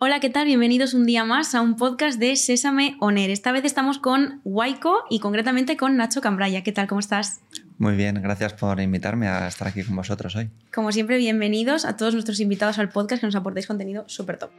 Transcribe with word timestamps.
Hola, 0.00 0.20
¿qué 0.20 0.30
tal? 0.30 0.46
Bienvenidos 0.46 0.94
un 0.94 1.06
día 1.06 1.24
más 1.24 1.56
a 1.56 1.60
un 1.60 1.74
podcast 1.74 2.20
de 2.20 2.36
Sésame 2.36 2.96
Oner. 3.00 3.30
Esta 3.30 3.50
vez 3.50 3.64
estamos 3.64 3.98
con 3.98 4.40
Waiko 4.44 5.02
y 5.10 5.18
concretamente 5.18 5.76
con 5.76 5.96
Nacho 5.96 6.20
Cambraya. 6.20 6.62
¿Qué 6.62 6.70
tal? 6.70 6.86
¿Cómo 6.86 7.00
estás? 7.00 7.40
Muy 7.78 7.96
bien, 7.96 8.22
gracias 8.22 8.52
por 8.52 8.78
invitarme 8.78 9.26
a 9.26 9.48
estar 9.48 9.66
aquí 9.66 9.82
con 9.82 9.96
vosotros 9.96 10.36
hoy. 10.36 10.50
Como 10.72 10.92
siempre, 10.92 11.16
bienvenidos 11.16 11.84
a 11.84 11.96
todos 11.96 12.14
nuestros 12.14 12.38
invitados 12.38 12.78
al 12.78 12.90
podcast 12.90 13.22
que 13.22 13.26
nos 13.26 13.34
aportéis 13.34 13.66
contenido 13.66 14.04
súper 14.06 14.38
top. 14.38 14.50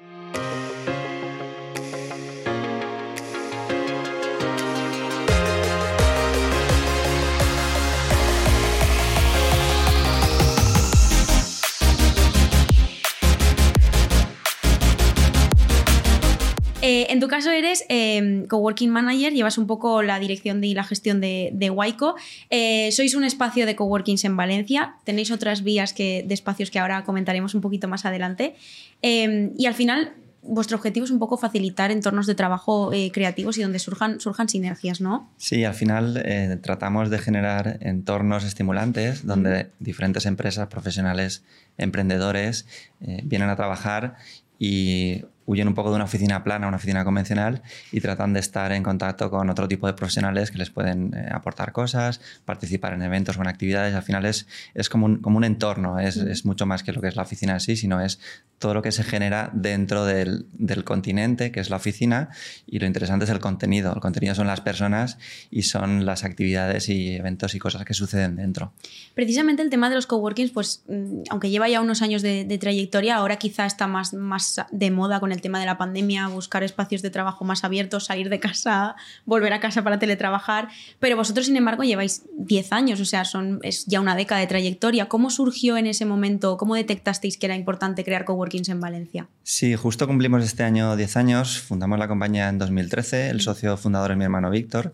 Eh, 17.00 17.14
en 17.14 17.22
tu 17.22 17.30
caso 17.30 17.50
eres 17.50 17.86
eh, 17.88 18.46
coworking 18.50 18.90
manager, 18.90 19.32
llevas 19.32 19.58
un 19.58 19.68
poco 19.68 20.04
la 20.04 20.20
dirección 20.20 20.62
y 20.62 20.74
la 20.74 20.84
gestión 20.84 21.22
de, 21.22 21.50
de 21.54 21.70
Waiko. 21.70 22.16
Eh, 22.50 22.92
sois 22.92 23.16
un 23.16 23.24
espacio 23.24 23.66
de 23.66 23.74
coworkings 23.74 24.26
en 24.26 24.36
Valencia, 24.36 24.96
tenéis 25.06 25.32
otras 25.32 25.64
vías 25.64 25.94
que, 25.94 26.26
de 26.28 26.34
espacios 26.34 26.72
que 26.72 26.78
ahora 26.78 27.06
comentaremos 27.06 27.56
un 27.56 27.62
poquito 27.62 27.88
más 27.88 28.04
adelante. 28.06 28.56
y 29.02 29.66
al 29.66 29.74
final, 29.76 30.12
vuestro 30.42 30.76
objetivo 30.76 31.06
es 31.06 31.12
un 31.12 31.20
poco 31.20 31.38
facilitar 31.38 31.90
entornos 31.90 32.28
de 32.28 32.36
trabajo 32.36 32.92
creativos 33.14 33.58
y 33.58 33.62
donde 33.62 33.80
surjan, 33.80 34.20
surjan 34.20 34.50
sinergias, 34.50 35.00
¿no? 35.00 35.32
Sí, 35.38 35.64
al 35.64 35.76
final 35.76 36.22
tratamos 36.62 37.10
de 37.10 37.20
generar 37.20 37.78
entornos 37.80 38.44
estimulantes 38.44 39.26
donde 39.26 39.70
diferentes 39.80 40.26
empresas, 40.26 40.68
profesionales, 40.68 41.44
emprendedores 41.78 42.66
vienen 43.00 43.50
a 43.50 43.56
trabajar 43.56 44.16
y 44.60 45.24
huyen 45.50 45.68
un 45.68 45.74
poco 45.74 45.90
de 45.90 45.96
una 45.96 46.06
oficina 46.06 46.44
plana, 46.44 46.68
una 46.68 46.78
oficina 46.78 47.04
convencional 47.04 47.64
y 47.92 48.02
tratan 48.02 48.34
de 48.34 48.40
estar 48.40 48.72
en 48.72 48.84
contacto 48.84 49.32
con 49.32 49.50
otro 49.50 49.68
tipo 49.68 49.88
de 49.88 49.94
profesionales 49.94 50.52
que 50.52 50.60
les 50.60 50.70
pueden 50.70 51.12
eh, 51.16 51.28
aportar 51.32 51.72
cosas, 51.72 52.22
participar 52.46 52.94
en 52.94 53.02
eventos 53.02 53.36
o 53.36 53.42
en 53.42 53.48
actividades. 53.48 53.96
Al 53.96 54.04
final 54.04 54.26
es, 54.26 54.46
es 54.76 54.90
como, 54.90 55.08
un, 55.08 55.18
como 55.18 55.38
un 55.38 55.44
entorno, 55.44 56.00
es, 56.00 56.18
es, 56.18 56.46
mucho 56.46 56.68
más 56.68 56.84
que 56.84 56.94
lo 56.94 57.02
que 57.02 57.08
es 57.08 57.16
la 57.16 57.24
oficina 57.24 57.54
en 57.54 57.62
sí, 57.62 57.76
sino 57.76 58.00
es 58.00 58.20
todo 58.60 58.76
lo 58.76 58.84
que 58.84 58.92
se 58.92 59.04
genera 59.04 59.50
dentro 59.52 60.06
del, 60.06 60.46
del, 60.54 60.84
continente, 60.84 61.52
que 61.52 61.62
es 61.62 61.72
la 61.72 61.78
oficina, 61.78 62.30
y 62.68 62.78
lo 62.78 62.86
interesante 62.86 63.26
es 63.26 63.32
el 63.32 63.40
contenido. 63.40 63.92
El 63.92 64.02
contenido 64.02 64.36
son 64.36 64.46
las 64.46 64.62
personas 64.62 65.18
y 65.50 65.64
son 65.64 66.06
las 66.06 66.24
actividades 66.24 66.90
y 66.90 67.16
eventos 67.16 67.56
y 67.56 67.60
cosas 67.60 67.86
que 67.86 67.96
suceden 67.96 68.36
dentro. 68.36 68.72
Precisamente 69.16 69.64
el 69.64 69.72
tema 69.72 69.90
de 69.90 69.96
los 69.96 70.06
coworkings, 70.06 70.52
pues 70.52 70.84
mm, 70.88 71.22
aunque 71.32 71.50
lleva 71.50 71.68
ya 71.70 71.82
unos 71.82 72.04
años 72.04 72.22
de, 72.22 72.46
de 72.46 72.58
trayectoria, 72.60 73.16
ahora 73.16 73.38
quizá 73.38 73.66
está 73.66 73.88
más, 73.88 74.14
más 74.14 74.62
de 74.72 74.92
moda 74.92 75.20
con 75.20 75.32
el 75.32 75.39
tema 75.42 75.60
de 75.60 75.66
la 75.66 75.78
pandemia, 75.78 76.28
buscar 76.28 76.64
espacios 76.64 77.02
de 77.02 77.10
trabajo 77.10 77.46
más 77.46 77.64
abiertos, 77.64 78.06
salir 78.06 78.30
de 78.30 78.40
casa, 78.40 78.96
volver 79.26 79.54
a 79.54 79.60
casa 79.60 79.84
para 79.84 80.00
teletrabajar. 80.00 80.70
Pero 81.00 81.16
vosotros, 81.16 81.46
sin 81.46 81.58
embargo, 81.58 81.84
lleváis 81.84 82.24
10 82.38 82.72
años, 82.74 83.00
o 83.00 83.06
sea, 83.06 83.26
son, 83.26 83.60
es 83.64 83.86
ya 83.86 84.00
una 84.00 84.16
década 84.16 84.42
de 84.42 84.48
trayectoria. 84.48 85.08
¿Cómo 85.08 85.30
surgió 85.30 85.78
en 85.78 85.88
ese 85.88 86.06
momento? 86.06 86.58
¿Cómo 86.58 86.76
detectasteis 86.76 87.38
que 87.38 87.46
era 87.46 87.56
importante 87.56 88.04
crear 88.04 88.26
coworkings 88.26 88.70
en 88.70 88.80
Valencia? 88.80 89.28
Sí, 89.44 89.76
justo 89.76 90.08
cumplimos 90.08 90.44
este 90.44 90.64
año 90.64 90.96
10 90.96 91.18
años. 91.18 91.60
Fundamos 91.60 92.00
la 92.00 92.08
compañía 92.08 92.50
en 92.50 92.58
2013. 92.58 93.30
El 93.30 93.42
socio 93.42 93.78
fundador 93.78 94.12
es 94.12 94.18
mi 94.18 94.24
hermano 94.24 94.50
Víctor 94.50 94.94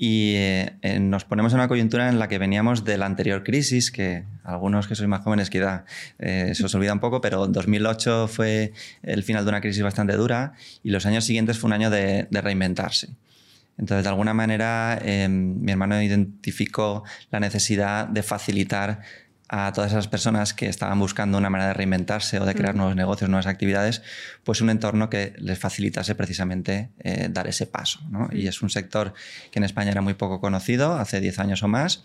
y 0.00 0.34
eh, 0.36 0.98
nos 1.00 1.24
ponemos 1.24 1.52
en 1.52 1.58
una 1.58 1.66
coyuntura 1.66 2.08
en 2.08 2.20
la 2.20 2.28
que 2.28 2.38
veníamos 2.38 2.84
de 2.84 2.96
la 2.96 3.06
anterior 3.06 3.42
crisis, 3.42 3.90
que 3.90 4.22
algunos 4.44 4.86
que 4.86 4.94
sois 4.94 5.08
más 5.08 5.22
jóvenes 5.22 5.50
quizá 5.50 5.84
eh, 6.20 6.52
se 6.54 6.64
os 6.64 6.74
olvida 6.76 6.92
un 6.92 7.00
poco, 7.00 7.20
pero 7.20 7.48
2008 7.48 8.28
fue 8.28 8.72
el 9.02 9.24
final 9.24 9.44
de 9.44 9.48
una 9.48 9.60
crisis 9.60 9.82
bastante 9.82 10.14
dura 10.14 10.52
y 10.84 10.90
los 10.90 11.04
años 11.04 11.24
siguientes 11.24 11.58
fue 11.58 11.66
un 11.66 11.72
año 11.72 11.90
de, 11.90 12.28
reinventarse. 12.30 13.08
Entonces, 13.76 14.04
de 14.04 14.08
alguna 14.08 14.34
manera, 14.34 14.98
em, 15.04 15.60
mi 15.60 15.72
hermano 15.72 16.00
identificó 16.00 17.02
la 17.32 17.40
necesidad 17.40 18.06
de 18.06 18.22
facilitar 18.22 19.00
a 19.48 19.72
todas 19.72 19.92
esas 19.92 20.08
personas 20.08 20.52
que 20.52 20.68
estaban 20.68 20.98
buscando 20.98 21.38
una 21.38 21.48
manera 21.48 21.68
de 21.68 21.74
reinventarse 21.74 22.38
o 22.38 22.44
de 22.44 22.54
crear 22.54 22.74
nuevos 22.74 22.94
negocios, 22.94 23.30
nuevas 23.30 23.46
actividades, 23.46 24.02
pues 24.44 24.60
un 24.60 24.68
entorno 24.68 25.08
que 25.08 25.34
les 25.38 25.58
facilitase 25.58 26.14
precisamente 26.14 26.90
eh, 26.98 27.28
dar 27.30 27.46
ese 27.46 27.66
paso. 27.66 28.00
Y 28.32 28.46
es 28.46 28.60
un 28.60 28.68
sector 28.68 29.14
que 29.50 29.58
en 29.58 29.64
España 29.64 29.90
era 29.90 30.02
muy 30.02 30.14
poco 30.14 30.40
conocido, 30.40 30.94
hace 30.98 31.20
10 31.20 31.38
años 31.38 31.62
o 31.62 31.68
más, 31.68 32.04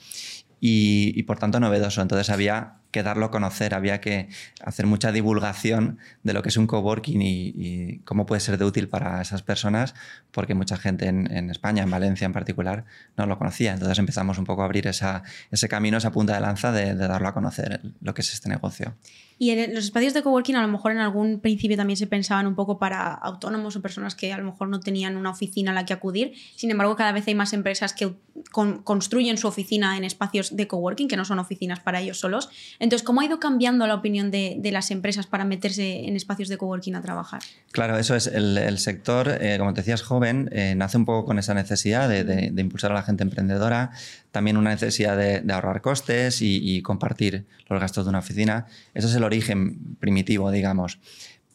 y, 0.62 1.12
y 1.16 1.24
por 1.24 1.38
tanto 1.38 1.60
novedoso. 1.60 2.02
Entonces 2.02 2.30
había 2.30 2.83
que 2.94 3.04
darlo 3.04 3.26
a 3.26 3.32
conocer, 3.32 3.74
había 3.74 4.00
que 4.00 4.30
hacer 4.64 4.86
mucha 4.86 5.12
divulgación 5.12 5.98
de 6.24 6.32
lo 6.32 6.42
que 6.42 6.50
es 6.50 6.56
un 6.56 6.68
coworking 6.68 7.22
y, 7.22 7.54
y 7.56 8.00
cómo 8.06 8.26
puede 8.26 8.40
ser 8.40 8.58
de 8.58 8.64
útil 8.64 8.88
para 8.88 9.22
esas 9.22 9.42
personas, 9.42 9.96
porque 10.32 10.54
mucha 10.56 10.78
gente 10.78 11.08
en, 11.08 11.50
España, 11.50 11.84
en 11.84 11.92
Valencia 11.92 12.26
en 12.26 12.34
particular, 12.34 12.86
no 13.18 13.26
lo 13.26 13.38
conocía. 13.38 13.74
Entonces 13.74 14.00
empezamos 14.00 14.38
un 14.38 14.46
poco 14.46 14.62
a 14.62 14.66
abrir 14.66 14.88
ese 14.88 15.68
camino, 15.70 15.98
esa 15.98 16.12
punta 16.12 16.36
de 16.36 16.42
lanza 16.42 16.72
de, 16.72 16.96
darlo 16.96 17.28
a 17.28 17.34
conocer, 17.34 17.82
lo 18.02 18.14
que 18.14 18.22
es 18.22 18.34
este 18.34 18.50
negocio. 18.50 18.96
Y 19.40 19.56
los 19.68 19.86
espacios 19.86 20.14
de 20.14 20.22
coworking 20.22 20.56
a 20.56 20.62
lo 20.62 20.68
mejor 20.68 20.92
en 20.92 21.00
algún 21.00 21.40
principio 21.40 21.76
también 21.76 21.98
se 21.98 22.08
pensaban 22.08 22.48
un 22.48 22.56
poco 22.56 22.78
para 22.78 23.14
autónomos 23.14 23.76
o 23.76 23.82
personas 23.82 24.16
que 24.16 24.32
a 24.32 24.38
lo 24.38 24.46
mejor 24.46 24.70
no 24.70 24.80
tenían 24.80 25.18
una 25.18 25.32
oficina 25.32 25.72
a 25.72 25.74
la 25.74 25.86
que 25.86 25.94
acudir. 25.94 26.34
Sin 26.56 26.72
embargo, 26.72 26.96
cada 26.96 27.12
vez 27.12 27.28
hay 27.28 27.36
más 27.36 27.52
empresas 27.54 27.94
que 27.94 28.14
construyen 28.52 29.38
su 29.38 29.48
oficina 29.48 29.98
en 29.98 30.04
espacios 30.04 30.56
de 30.56 30.68
coworking, 30.68 31.08
que 31.08 31.18
no 31.18 31.26
son 31.26 31.40
oficinas 31.40 31.80
para 31.80 32.00
ellos 32.02 32.20
solos. 32.20 32.50
Entonces, 32.84 33.06
¿cómo 33.06 33.22
ha 33.22 33.26
ido 33.26 33.40
cambiando 33.40 33.88
la 33.88 33.96
opinión 33.96 34.30
de, 34.30 34.58
de 34.60 34.72
las 34.74 34.92
empresas 34.92 35.26
para 35.26 35.46
meterse 35.46 36.06
en 36.06 36.18
espacios 36.18 36.50
de 36.50 36.58
coworking 36.58 36.96
a 36.96 37.02
trabajar? 37.02 37.42
Claro, 37.72 37.98
eso 37.98 38.14
es. 38.14 38.28
El, 38.28 38.58
el 38.58 38.78
sector, 38.78 39.38
eh, 39.40 39.56
como 39.58 39.74
te 39.74 39.80
decías, 39.80 40.02
joven, 40.02 40.50
eh, 40.52 40.76
nace 40.76 40.98
un 40.98 41.06
poco 41.06 41.24
con 41.24 41.40
esa 41.40 41.54
necesidad 41.54 42.10
de, 42.10 42.26
de, 42.26 42.52
de, 42.52 42.62
impulsar 42.62 42.92
a 42.92 42.96
la 42.96 43.04
gente 43.04 43.24
emprendedora, 43.24 43.92
también 44.32 44.58
una 44.58 44.72
necesidad 44.72 45.16
de, 45.16 45.42
ahorrar 45.54 45.80
costes 45.80 46.42
y, 46.42 46.60
y, 46.62 46.82
compartir 46.82 47.46
los 47.70 47.80
gastos 47.80 48.04
de 48.04 48.10
una 48.10 48.20
oficina. 48.20 48.66
Ese 48.94 49.08
es 49.08 49.16
el 49.16 49.24
origen 49.24 49.96
primitivo, 50.02 50.52
digamos. 50.52 51.00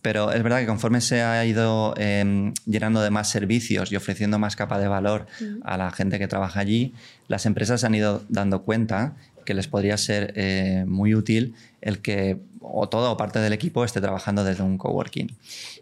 Pero 0.01 0.33
es 0.33 0.43
verdad 0.43 0.61
que 0.61 0.67
conforme 0.67 1.03
se 1.03 1.21
ha 1.21 1.45
ido 1.45 1.93
eh, 1.99 2.55
llenando 2.65 3.03
de 3.03 3.11
más 3.11 3.29
servicios 3.29 3.93
y 3.93 3.97
ofreciendo 3.97 4.39
más 4.39 4.57
capa 4.57 4.79
de 4.79 4.89
valor 4.89 5.27
a 5.63 5.77
la 5.77 5.91
gente 5.91 6.19
que 6.19 6.27
trabaja 6.27 6.61
allí, 6.61 6.95
las 7.27 7.45
empresas 7.45 7.85
han 7.85 7.95
ido 7.95 8.23
dando 8.31 8.63
cuenta 8.63 9.17
que 9.49 9.55
les 9.55 9.67
podría 9.67 9.97
ser 9.97 10.35
eh, 10.37 10.85
muy 10.87 11.15
útil 11.15 11.55
el 11.81 12.01
que 12.01 12.37
o 12.61 12.87
todo 12.91 13.13
o 13.13 13.17
parte 13.17 13.39
del 13.39 13.55
equipo 13.55 13.83
esté 13.83 13.99
trabajando 13.99 14.45
desde 14.45 14.63
un 14.63 14.77
coworking. 14.77 15.35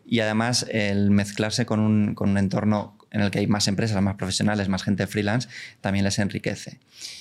Y 0.07 0.21
además 0.21 0.65
el 0.71 1.11
mezclarse 1.11 1.67
con 1.67 1.81
un, 1.81 2.15
con 2.15 2.31
un 2.31 2.39
entorno 2.39 2.97
en 3.11 3.23
el 3.23 3.33
que 3.33 3.41
hay 3.41 3.49
más 3.49 3.67
empresas, 3.67 4.01
más 4.01 4.15
profesionales, 4.15 4.69
más 4.69 4.85
gente 4.85 5.09
freelance, 5.09 5.49
también 5.81 6.05
les 6.05 6.21
enriquece. 6.21 6.79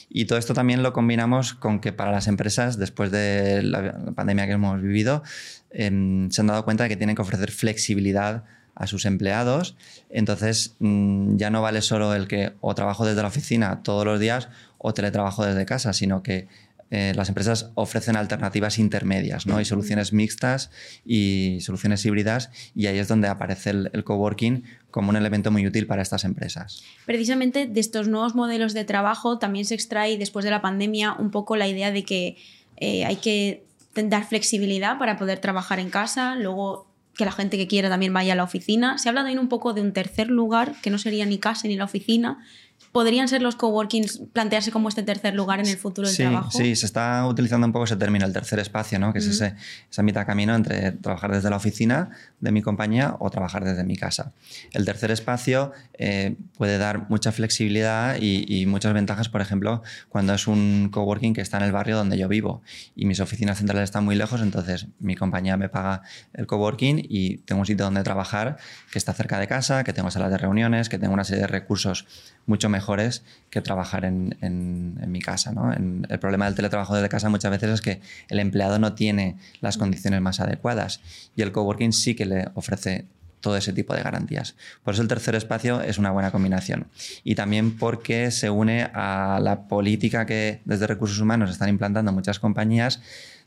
Y 0.07 0.25
todo 0.25 0.37
esto 0.37 0.53
también 0.53 0.83
lo 0.83 0.93
combinamos 0.93 1.55
con 1.55 1.79
que 1.79 1.93
para 1.93 2.11
las 2.11 2.27
empresas, 2.27 2.77
después 2.77 3.09
de 3.09 3.63
la 3.63 4.13
pandemia 4.13 4.45
que 4.45 4.51
hemos 4.51 4.79
vivido, 4.79 5.23
eh, 5.71 6.27
se 6.29 6.41
han 6.41 6.47
dado 6.47 6.63
cuenta 6.63 6.83
de 6.83 6.89
que 6.89 6.95
tienen 6.95 7.15
que 7.15 7.23
ofrecer 7.23 7.49
flexibilidad 7.49 8.43
a 8.75 8.85
sus 8.85 9.05
empleados. 9.05 9.75
Entonces 10.09 10.75
mmm, 10.77 11.37
ya 11.37 11.49
no 11.49 11.63
vale 11.63 11.81
solo 11.81 12.13
el 12.13 12.27
que 12.27 12.53
o 12.61 12.75
trabajo 12.75 13.03
desde 13.03 13.21
la 13.23 13.29
oficina 13.29 13.81
todos 13.81 14.05
los 14.05 14.19
días 14.19 14.49
o 14.77 14.93
teletrabajo 14.93 15.45
desde 15.45 15.65
casa, 15.65 15.93
sino 15.93 16.23
que 16.23 16.47
eh, 16.91 17.13
las 17.15 17.29
empresas 17.29 17.71
ofrecen 17.73 18.15
alternativas 18.15 18.77
intermedias 18.77 19.47
¿no? 19.47 19.59
y 19.59 19.65
soluciones 19.65 20.13
mixtas 20.13 20.69
y 21.03 21.57
soluciones 21.61 22.05
híbridas 22.05 22.51
y 22.75 22.85
ahí 22.85 22.99
es 22.99 23.07
donde 23.07 23.27
aparece 23.27 23.71
el, 23.71 23.89
el, 23.91 24.03
coworking 24.03 24.63
como 24.91 25.09
un 25.09 25.15
elemento 25.15 25.49
muy 25.49 25.65
útil 25.65 25.87
para 25.87 26.03
estas 26.03 26.23
empresas. 26.25 26.83
Precisamente 27.07 27.65
de 27.65 27.79
estos 27.79 28.07
nuevos 28.07 28.35
modelos 28.35 28.75
de 28.75 28.85
trabajo 28.85 29.39
también 29.39 29.65
se 29.65 29.73
extrae 29.73 30.19
después 30.19 30.45
de 30.45 30.51
la 30.51 30.61
pandemia 30.61 31.13
un 31.13 31.31
poco 31.31 31.55
la 31.55 31.67
idea 31.67 31.91
de 31.91 32.03
que 32.03 32.37
eh, 32.77 33.03
hay 33.03 33.15
que 33.15 33.65
dar 33.95 34.27
flexibilidad 34.27 34.99
para 34.99 35.17
poder 35.17 35.39
trabajar 35.39 35.79
en 35.79 35.89
casa, 35.89 36.35
luego 36.35 36.87
que 37.15 37.25
la 37.25 37.31
gente 37.31 37.57
que 37.57 37.67
quiera 37.67 37.89
también 37.89 38.13
vaya 38.13 38.33
a 38.33 38.35
la 38.35 38.43
oficina. 38.43 38.97
Se 38.97 39.09
habla 39.09 39.21
también 39.21 39.39
un 39.39 39.47
poco 39.47 39.73
de 39.73 39.81
un 39.81 39.93
tercer 39.93 40.29
lugar, 40.29 40.75
que 40.81 40.89
no 40.89 40.97
sería 40.97 41.25
ni 41.25 41.37
casa 41.37 41.67
ni 41.67 41.75
la 41.75 41.85
oficina, 41.85 42.45
¿Podrían 42.91 43.27
ser 43.27 43.41
los 43.41 43.57
coworkings 43.57 44.21
plantearse 44.31 44.71
como 44.71 44.87
este 44.87 45.03
tercer 45.03 45.33
lugar 45.33 45.59
en 45.59 45.67
el 45.67 45.75
futuro 45.75 46.07
del 46.07 46.15
sí, 46.15 46.23
trabajo? 46.23 46.51
Sí, 46.51 46.77
se 46.77 46.85
está 46.85 47.27
utilizando 47.27 47.67
un 47.67 47.73
poco 47.73 47.83
ese 47.83 47.97
término, 47.97 48.25
el 48.25 48.31
tercer 48.31 48.57
espacio, 48.59 48.99
¿no? 48.99 49.11
que 49.11 49.19
uh 49.19 49.21
-huh. 49.21 49.25
es 49.25 49.41
ese, 49.41 49.55
esa 49.91 50.01
mitad 50.01 50.25
camino 50.25 50.55
entre 50.55 50.93
trabajar 50.93 51.33
desde 51.33 51.49
la 51.49 51.57
oficina 51.57 52.11
de 52.39 52.53
mi 52.53 52.61
compañía 52.61 53.17
o 53.19 53.29
trabajar 53.29 53.65
desde 53.65 53.83
mi 53.83 53.97
casa. 53.97 54.31
El 54.71 54.85
tercer 54.85 55.11
espacio 55.11 55.73
eh, 55.97 56.37
puede 56.57 56.77
dar 56.77 57.09
mucha 57.09 57.33
flexibilidad 57.33 58.15
y, 58.17 58.45
y, 58.47 58.65
muchas 58.65 58.93
ventajas, 58.93 59.27
por 59.27 59.41
ejemplo, 59.41 59.83
cuando 60.07 60.33
es 60.33 60.47
un 60.47 60.87
coworking 60.89 61.33
que 61.33 61.41
está 61.41 61.57
en 61.57 61.63
el 61.63 61.73
barrio 61.73 61.97
donde 61.97 62.17
yo 62.17 62.29
vivo 62.29 62.61
y 62.95 63.05
mis 63.05 63.19
oficinas 63.19 63.57
centrales 63.57 63.83
están 63.89 64.05
muy 64.05 64.15
lejos, 64.15 64.41
entonces 64.41 64.87
mi 64.99 65.15
compañía 65.15 65.57
me 65.57 65.67
paga 65.67 66.01
el 66.33 66.47
coworking 66.47 67.05
y 67.09 67.39
tengo 67.39 67.59
un 67.59 67.65
sitio 67.65 67.83
donde 67.83 68.03
trabajar 68.03 68.55
que 68.91 68.99
está 68.99 69.13
cerca 69.13 69.37
de 69.37 69.47
casa, 69.47 69.83
que 69.83 69.91
tengo 69.91 70.11
salas 70.11 70.31
de 70.31 70.37
reuniones, 70.37 70.87
que 70.87 70.97
tengo 70.97 71.13
una 71.13 71.25
serie 71.25 71.41
de 71.41 71.47
recursos 71.47 72.05
mucho 72.45 72.69
mejores 72.69 73.23
que 73.49 73.61
trabajar 73.61 74.05
en, 74.05 74.37
en, 74.41 75.11
mi 75.11 75.21
casa. 75.21 75.51
¿no? 75.51 75.73
el 75.73 76.19
problema 76.19 76.45
del 76.45 76.55
teletrabajo 76.55 76.95
desde 76.95 77.09
casa 77.09 77.29
muchas 77.29 77.51
veces 77.51 77.69
es 77.69 77.81
que 77.81 78.01
el 78.29 78.39
empleado 78.39 78.79
no 78.79 78.93
tiene 78.93 79.37
las 79.61 79.77
condiciones 79.77 80.21
más 80.21 80.39
adecuadas 80.39 81.01
y 81.35 81.41
el 81.41 81.51
coworking 81.51 81.93
sí 81.93 82.15
que 82.15 82.25
le 82.25 82.49
ofrece 82.53 83.05
todo 83.45 83.57
ese 83.57 83.73
tipo 83.73 83.93
de 83.93 84.01
garantías. 84.01 84.55
Por 84.83 84.95
eso 84.95 85.03
el 85.03 85.07
tercer 85.07 85.35
espacio 85.35 85.79
es 85.81 85.99
una 85.99 86.09
buena 86.09 86.31
combinación. 86.31 86.87
Y 87.23 87.35
también 87.35 87.77
porque 87.77 88.31
se 88.31 88.49
une 88.49 88.89
a 88.91 89.39
la 89.39 89.67
política 89.67 90.25
que 90.25 90.61
desde 90.65 90.87
recursos 90.87 91.19
humanos 91.19 91.51
están 91.51 91.69
implantando 91.69 92.11
muchas 92.11 92.39
compañías 92.39 93.01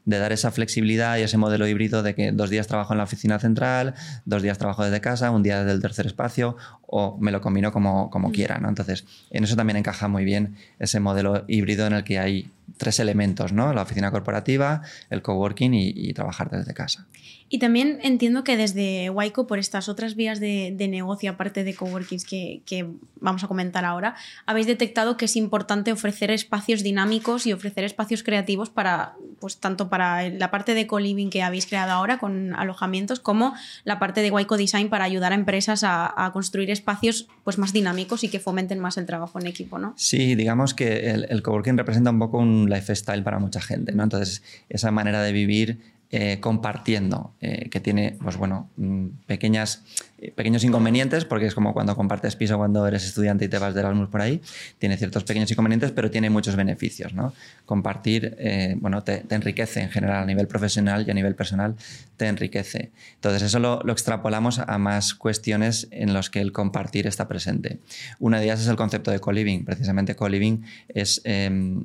de 0.08 0.18
dar 0.18 0.32
esa 0.32 0.50
flexibilidad 0.50 1.18
y 1.18 1.20
ese 1.20 1.36
modelo 1.36 1.68
híbrido 1.68 2.02
de 2.02 2.14
que 2.14 2.32
dos 2.32 2.48
días 2.48 2.66
trabajo 2.66 2.94
en 2.94 2.98
la 2.98 3.04
oficina 3.04 3.38
central, 3.38 3.94
dos 4.24 4.40
días 4.40 4.56
trabajo 4.56 4.82
desde 4.82 5.02
casa, 5.02 5.30
un 5.30 5.42
día 5.42 5.58
desde 5.58 5.72
el 5.72 5.82
tercer 5.82 6.06
espacio 6.06 6.56
o 6.86 7.18
me 7.20 7.30
lo 7.30 7.42
combino 7.42 7.72
como, 7.72 8.08
como 8.08 8.32
quiera. 8.32 8.56
¿no? 8.56 8.70
Entonces, 8.70 9.04
en 9.30 9.44
eso 9.44 9.54
también 9.54 9.76
encaja 9.76 10.08
muy 10.08 10.24
bien 10.24 10.56
ese 10.78 10.98
modelo 10.98 11.44
híbrido 11.46 11.86
en 11.86 11.92
el 11.92 12.04
que 12.04 12.18
hay 12.18 12.50
tres 12.78 13.00
elementos, 13.00 13.52
¿no? 13.52 13.74
la 13.74 13.82
oficina 13.82 14.10
corporativa, 14.10 14.80
el 15.10 15.20
coworking 15.20 15.74
y, 15.74 15.92
y 15.94 16.14
trabajar 16.14 16.48
desde 16.48 16.72
casa. 16.72 17.06
Y 17.50 17.58
también 17.58 17.98
entiendo 18.02 18.44
que 18.44 18.56
desde 18.56 19.08
Waiko, 19.10 19.46
por 19.46 19.58
estas 19.58 19.88
otras 19.88 20.14
vías 20.14 20.38
de, 20.40 20.74
negocio, 20.88 21.30
aparte 21.30 21.64
de 21.64 21.74
coworkings 21.74 22.24
que, 22.24 22.62
que, 22.66 22.86
vamos 23.20 23.42
a 23.42 23.48
comentar 23.48 23.84
ahora, 23.84 24.14
habéis 24.46 24.66
detectado 24.66 25.16
que 25.16 25.24
es 25.24 25.36
importante 25.36 25.90
ofrecer 25.90 26.30
espacios 26.30 26.82
dinámicos 26.82 27.46
y 27.46 27.52
ofrecer 27.52 27.84
espacios 27.84 28.22
creativos 28.22 28.70
para, 28.70 29.14
pues 29.40 29.58
tanto 29.58 29.88
para 29.88 30.28
la 30.28 30.50
parte 30.50 30.74
de 30.74 30.86
co-living 30.86 31.30
que 31.30 31.42
habéis 31.42 31.66
creado 31.66 31.92
ahora 31.92 32.18
con 32.18 32.54
alojamientos, 32.54 33.18
como 33.20 33.54
la 33.84 33.98
parte 33.98 34.20
de 34.20 34.30
Waiko 34.30 34.56
Design 34.56 34.88
para 34.88 35.04
ayudar 35.04 35.32
a 35.32 35.34
empresas 35.34 35.82
a, 35.84 36.30
construir 36.32 36.70
espacios 36.70 37.28
pues, 37.42 37.58
más 37.58 37.72
dinámicos 37.72 38.22
y 38.22 38.28
que 38.28 38.38
fomenten 38.38 38.78
más 38.78 38.98
el 38.98 39.06
trabajo 39.06 39.40
en 39.40 39.46
equipo, 39.46 39.78
¿no? 39.78 39.94
Sí, 39.96 40.34
digamos 40.34 40.74
que 40.74 41.10
el, 41.10 41.26
el 41.30 41.42
coworking 41.42 41.76
representa 41.78 42.10
un 42.10 42.18
poco 42.18 42.38
un 42.38 42.68
lifestyle 42.68 43.22
para 43.22 43.38
mucha 43.38 43.60
gente, 43.60 43.92
¿no? 43.92 44.02
Entonces, 44.02 44.42
esa 44.68 44.90
manera 44.90 45.22
de 45.22 45.32
vivir 45.32 45.78
eh, 46.10 46.40
compartiendo, 46.40 47.34
eh, 47.42 47.68
que 47.68 47.80
tiene, 47.80 48.16
pues 48.22 48.38
bueno, 48.38 48.70
mm, 48.78 49.08
pequeñas, 49.26 49.82
eh, 50.18 50.32
pequeños 50.32 50.64
inconvenientes, 50.64 51.26
porque 51.26 51.44
es 51.44 51.54
como 51.54 51.74
cuando 51.74 51.94
compartes 51.96 52.34
piso 52.34 52.56
cuando 52.56 52.86
eres 52.86 53.04
estudiante 53.04 53.44
y 53.44 53.48
te 53.48 53.58
vas 53.58 53.74
de 53.74 53.80
Erasmus 53.80 54.08
por 54.08 54.22
ahí, 54.22 54.40
tiene 54.78 54.96
ciertos 54.96 55.24
pequeños 55.24 55.50
inconvenientes, 55.50 55.92
pero 55.92 56.10
tiene 56.10 56.30
muchos 56.30 56.56
beneficios, 56.56 57.12
¿no? 57.12 57.34
Compartir, 57.66 58.38
bueno, 58.80 59.04
te, 59.04 59.22
enriquece 59.28 59.82
en 59.82 59.90
general 59.90 60.22
a 60.22 60.24
nivel 60.24 60.48
profesional 60.48 61.04
y 61.06 61.10
a 61.10 61.14
nivel 61.14 61.34
personal 61.34 61.76
te 62.16 62.26
enriquece. 62.26 62.90
Entonces 63.16 63.42
eso 63.42 63.58
lo, 63.58 63.82
lo 63.82 63.92
extrapolamos 63.92 64.60
a 64.60 64.78
más 64.78 65.12
cuestiones 65.14 65.88
en 65.90 66.14
las 66.14 66.30
que 66.30 66.40
el 66.40 66.52
compartir 66.52 67.06
está 67.06 67.28
presente. 67.28 67.80
Una 68.18 68.38
de 68.38 68.46
ellas 68.46 68.62
es 68.62 68.68
el 68.68 68.76
concepto 68.76 69.10
de 69.10 69.20
co-living. 69.20 69.66
Precisamente 69.66 70.16
co-living 70.16 70.62
es 70.88 71.20
em, 71.24 71.84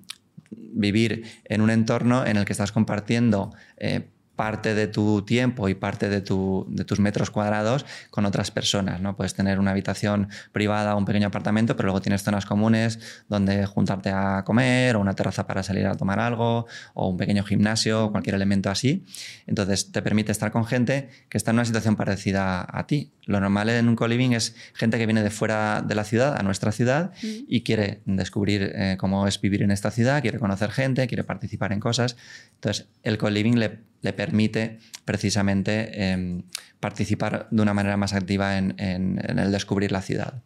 vivir 0.58 1.24
en 1.46 1.62
un 1.62 1.70
entorno 1.70 2.26
en 2.26 2.38
el 2.38 2.46
que 2.46 2.54
estás 2.54 2.72
compartiendo 2.72 3.54
eh, 3.78 4.10
parte 4.36 4.74
de 4.74 4.88
tu 4.88 5.22
tiempo 5.22 5.70
y 5.70 5.76
parte 5.76 6.10
de, 6.10 6.22
tus 6.22 7.00
metros 7.00 7.30
cuadrados 7.30 7.86
con 8.10 8.26
otras 8.26 8.52
personas. 8.52 9.00
¿no? 9.00 9.16
Puedes 9.16 9.34
tener 9.34 9.60
una 9.60 9.72
habitación 9.72 10.30
privada 10.52 10.96
o 10.96 10.98
un 10.98 11.06
pequeño 11.06 11.28
apartamento, 11.28 11.76
pero 11.76 11.88
luego 11.88 12.02
tienes 12.02 12.24
zonas 12.24 12.46
comunes 12.46 13.00
donde 13.30 13.66
juntarte 13.66 14.10
a 14.10 14.44
comer 14.44 14.96
o 14.96 15.00
una 15.00 15.14
terraza 15.14 15.46
para 15.46 15.62
salir 15.62 15.86
a 15.86 15.96
tomar 15.96 16.20
algo 16.20 16.66
o 16.94 17.10
un 17.10 17.18
pequeño 17.18 17.44
gimnasio 17.44 18.06
o 18.06 18.12
cualquier 18.12 18.36
elemento 18.36 18.70
así. 18.70 19.06
Entonces 19.46 19.92
te 19.92 20.02
permite 20.02 20.32
estar 20.32 20.52
con 20.52 20.66
gente 20.66 21.10
que 21.30 21.38
está 21.38 21.52
en 21.52 21.58
una 21.58 21.66
situación 21.66 21.96
parecida 21.96 22.66
a 22.68 22.88
ti. 22.88 23.12
Lo 23.26 23.40
normal 23.40 23.70
en 23.70 23.88
un 23.88 23.96
co-living 23.96 24.32
es 24.32 24.56
gente 24.74 24.98
que 24.98 25.06
viene 25.06 25.24
de 25.24 25.30
fuera 25.30 25.82
de 25.82 25.96
la 25.96 26.04
ciudad, 26.04 26.36
a 26.38 26.44
nuestra 26.44 26.72
ciudad, 26.72 27.12
y 27.22 27.62
quiere 27.62 28.02
descubrir 28.06 28.72
eh, 28.76 28.98
cómo 29.00 29.28
es 29.28 29.40
vivir 29.40 29.64
en 29.64 29.72
esta 29.72 29.92
ciudad, 29.92 30.22
quiere 30.22 30.40
conocer 30.40 30.72
gente, 30.72 31.08
quiere 31.08 31.24
participar 31.24 31.72
en 31.72 31.80
cosas. 31.80 32.18
Entonces 32.56 32.88
el 33.04 33.18
co-living 33.18 33.56
le 33.56 33.93
le 34.04 34.14
permite 34.14 34.78
precisamente 35.06 36.12
em, 36.12 36.44
participar 36.80 37.48
de 37.50 37.62
una 37.62 37.74
manera 37.74 37.98
más 37.98 38.14
activa 38.14 38.58
en, 38.58 38.76
el 38.78 39.52
descubrir 39.52 39.92
la 39.92 40.02
ciudad. 40.02 40.44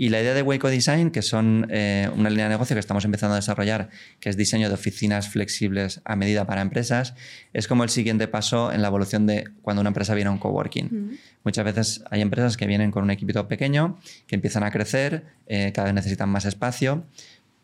Y 0.00 0.10
la 0.10 0.20
idea 0.20 0.32
de 0.32 0.42
Waco 0.42 0.70
Design, 0.70 1.10
que 1.10 1.22
son 1.22 1.66
eh, 1.70 2.08
una 2.14 2.30
línea 2.30 2.44
de 2.44 2.50
negocio 2.50 2.76
que 2.76 2.80
estamos 2.80 3.04
empezando 3.04 3.32
a 3.32 3.36
desarrollar, 3.36 3.90
que 4.20 4.28
es 4.28 4.36
diseño 4.36 4.68
de 4.68 4.74
oficinas 4.74 5.28
flexibles 5.28 6.00
a 6.04 6.14
medida 6.14 6.46
para 6.46 6.60
empresas, 6.60 7.14
es 7.52 7.66
como 7.66 7.82
el 7.82 7.90
siguiente 7.90 8.28
paso 8.28 8.70
en 8.70 8.80
la 8.80 8.88
evolución 8.88 9.26
de 9.26 9.48
cuando 9.60 9.80
una 9.80 9.88
empresa 9.88 10.14
viene 10.14 10.28
a 10.28 10.32
un 10.32 10.38
coworking. 10.38 11.18
Muchas 11.42 11.64
veces 11.64 12.04
hay 12.10 12.20
empresas 12.20 12.56
que 12.56 12.68
vienen 12.68 12.92
con 12.92 13.02
un 13.02 13.10
equipito 13.10 13.48
pequeño, 13.48 13.98
que 14.28 14.36
empiezan 14.36 14.62
a 14.62 14.70
crecer, 14.70 15.24
eh, 15.48 15.72
cada 15.74 15.86
vez 15.86 15.94
necesitan 15.94 16.28
más 16.28 16.44
espacio, 16.44 17.04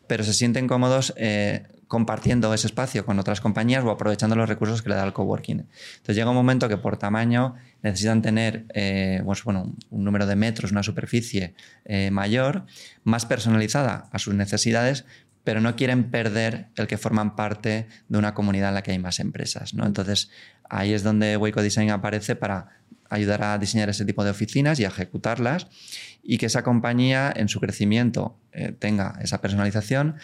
pero 0.07 0.25
se 0.25 0.33
sienten 0.33 0.67
cómodos 0.67 1.13
eh, 1.15 1.63
compartiendo 1.87 2.53
ese 2.53 2.67
espacio 2.67 3.05
con 3.05 3.19
otras 3.19 3.41
compañías 3.41 3.83
o 3.83 3.91
aprovechando 3.91 4.35
los 4.35 4.49
recursos 4.49 4.81
que 4.81 4.89
le 4.89 4.95
da 4.95 5.05
el 5.05 5.13
coworking. 5.13 5.67
Entonces 5.97 6.15
llega 6.15 6.29
un 6.29 6.35
momento 6.35 6.67
que 6.67 6.77
por 6.77 6.97
tamaño 6.97 7.55
necesitan 7.83 8.21
tener 8.21 8.65
eh, 8.73 9.21
pues, 9.23 9.43
bueno, 9.43 9.75
un 9.89 10.03
número 10.03 10.25
de 10.25 10.35
metros, 10.35 10.71
una 10.71 10.83
superficie 10.83 11.53
eh, 11.85 12.09
mayor, 12.11 12.65
más 13.03 13.25
personalizada 13.25 14.09
a 14.11 14.19
sus 14.19 14.33
necesidades, 14.33 15.05
pero 15.43 15.61
no 15.61 15.75
quieren 15.75 16.09
perder 16.09 16.69
el 16.75 16.87
que 16.87 16.97
forman 16.97 17.35
parte 17.35 17.87
de 18.09 18.17
una 18.17 18.33
comunidad 18.33 18.69
en 18.69 18.75
la 18.75 18.83
que 18.83 18.91
hay 18.91 18.99
más 18.99 19.19
empresas. 19.19 19.73
¿no? 19.75 19.85
Entonces 19.85 20.31
ahí 20.69 20.93
es 20.93 21.03
donde 21.03 21.37
Waco 21.37 21.61
Design 21.61 21.91
aparece 21.91 22.35
para 22.35 22.69
ayudar 23.09 23.43
a 23.43 23.57
diseñar 23.57 23.89
ese 23.89 24.05
tipo 24.05 24.23
de 24.23 24.31
oficinas 24.31 24.79
y 24.79 24.85
a 24.85 24.87
ejecutarlas 24.87 25.67
y 26.23 26.39
que 26.39 26.47
esa 26.47 26.63
compañía 26.63 27.31
en 27.35 27.47
su 27.47 27.59
crecimiento 27.59 28.37
eh, 28.51 28.73
tenga 28.77 29.19
esa 29.21 29.41
personalización, 29.41 30.15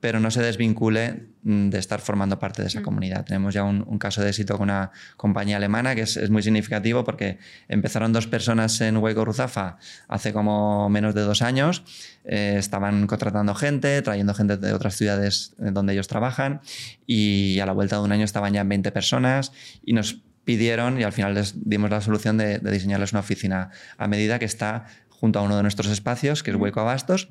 pero 0.00 0.20
no 0.20 0.30
se 0.30 0.42
desvincule 0.42 1.28
mm, 1.42 1.70
de 1.70 1.78
estar 1.78 2.00
formando 2.00 2.38
parte 2.38 2.62
de 2.62 2.68
esa 2.68 2.80
mm. 2.80 2.84
comunidad. 2.84 3.24
Tenemos 3.24 3.52
ya 3.52 3.64
un, 3.64 3.98
caso 3.98 4.22
de 4.22 4.28
éxito 4.28 4.56
con 4.56 4.64
una 4.64 4.92
compañía 5.16 5.56
alemana 5.56 5.94
que 5.94 6.02
es, 6.02 6.30
muy 6.30 6.42
significativo 6.42 7.04
porque 7.04 7.38
empezaron 7.68 8.12
dos 8.12 8.26
personas 8.26 8.80
en 8.80 8.96
Hueco 8.98 9.24
Ruzafa 9.24 9.78
hace 10.06 10.32
como 10.32 10.88
menos 10.88 11.14
de 11.14 11.22
dos 11.22 11.42
años, 11.42 11.82
eh, 12.24 12.56
estaban 12.58 13.06
contratando 13.06 13.54
gente, 13.54 14.00
trayendo 14.02 14.34
gente 14.34 14.56
de 14.56 14.72
otras 14.72 14.96
ciudades 14.96 15.54
donde 15.58 15.94
ellos 15.94 16.06
trabajan 16.06 16.60
y 17.06 17.58
a 17.60 17.66
la 17.66 17.72
vuelta 17.72 17.96
de 17.96 18.02
un 18.02 18.12
año 18.12 18.24
estaban 18.24 18.52
ya 18.52 18.62
20 18.62 18.92
personas 18.92 19.52
y 19.84 19.94
nos 19.94 20.22
pidieron 20.44 21.00
y 21.00 21.02
al 21.02 21.12
final 21.12 21.34
les 21.34 21.68
dimos 21.68 21.90
la 21.90 22.00
solución 22.00 22.38
de, 22.38 22.58
de 22.58 22.70
diseñarles 22.70 23.12
una 23.12 23.20
oficina 23.20 23.70
a 23.98 24.06
medida 24.06 24.38
que 24.38 24.44
está 24.44 24.86
junto 25.20 25.40
a 25.40 25.42
uno 25.42 25.56
de 25.56 25.62
nuestros 25.62 25.88
espacios, 25.88 26.42
que 26.42 26.52
es 26.52 26.56
mm. 26.56 26.60
Hueco 26.60 26.80
Abastos, 26.80 27.30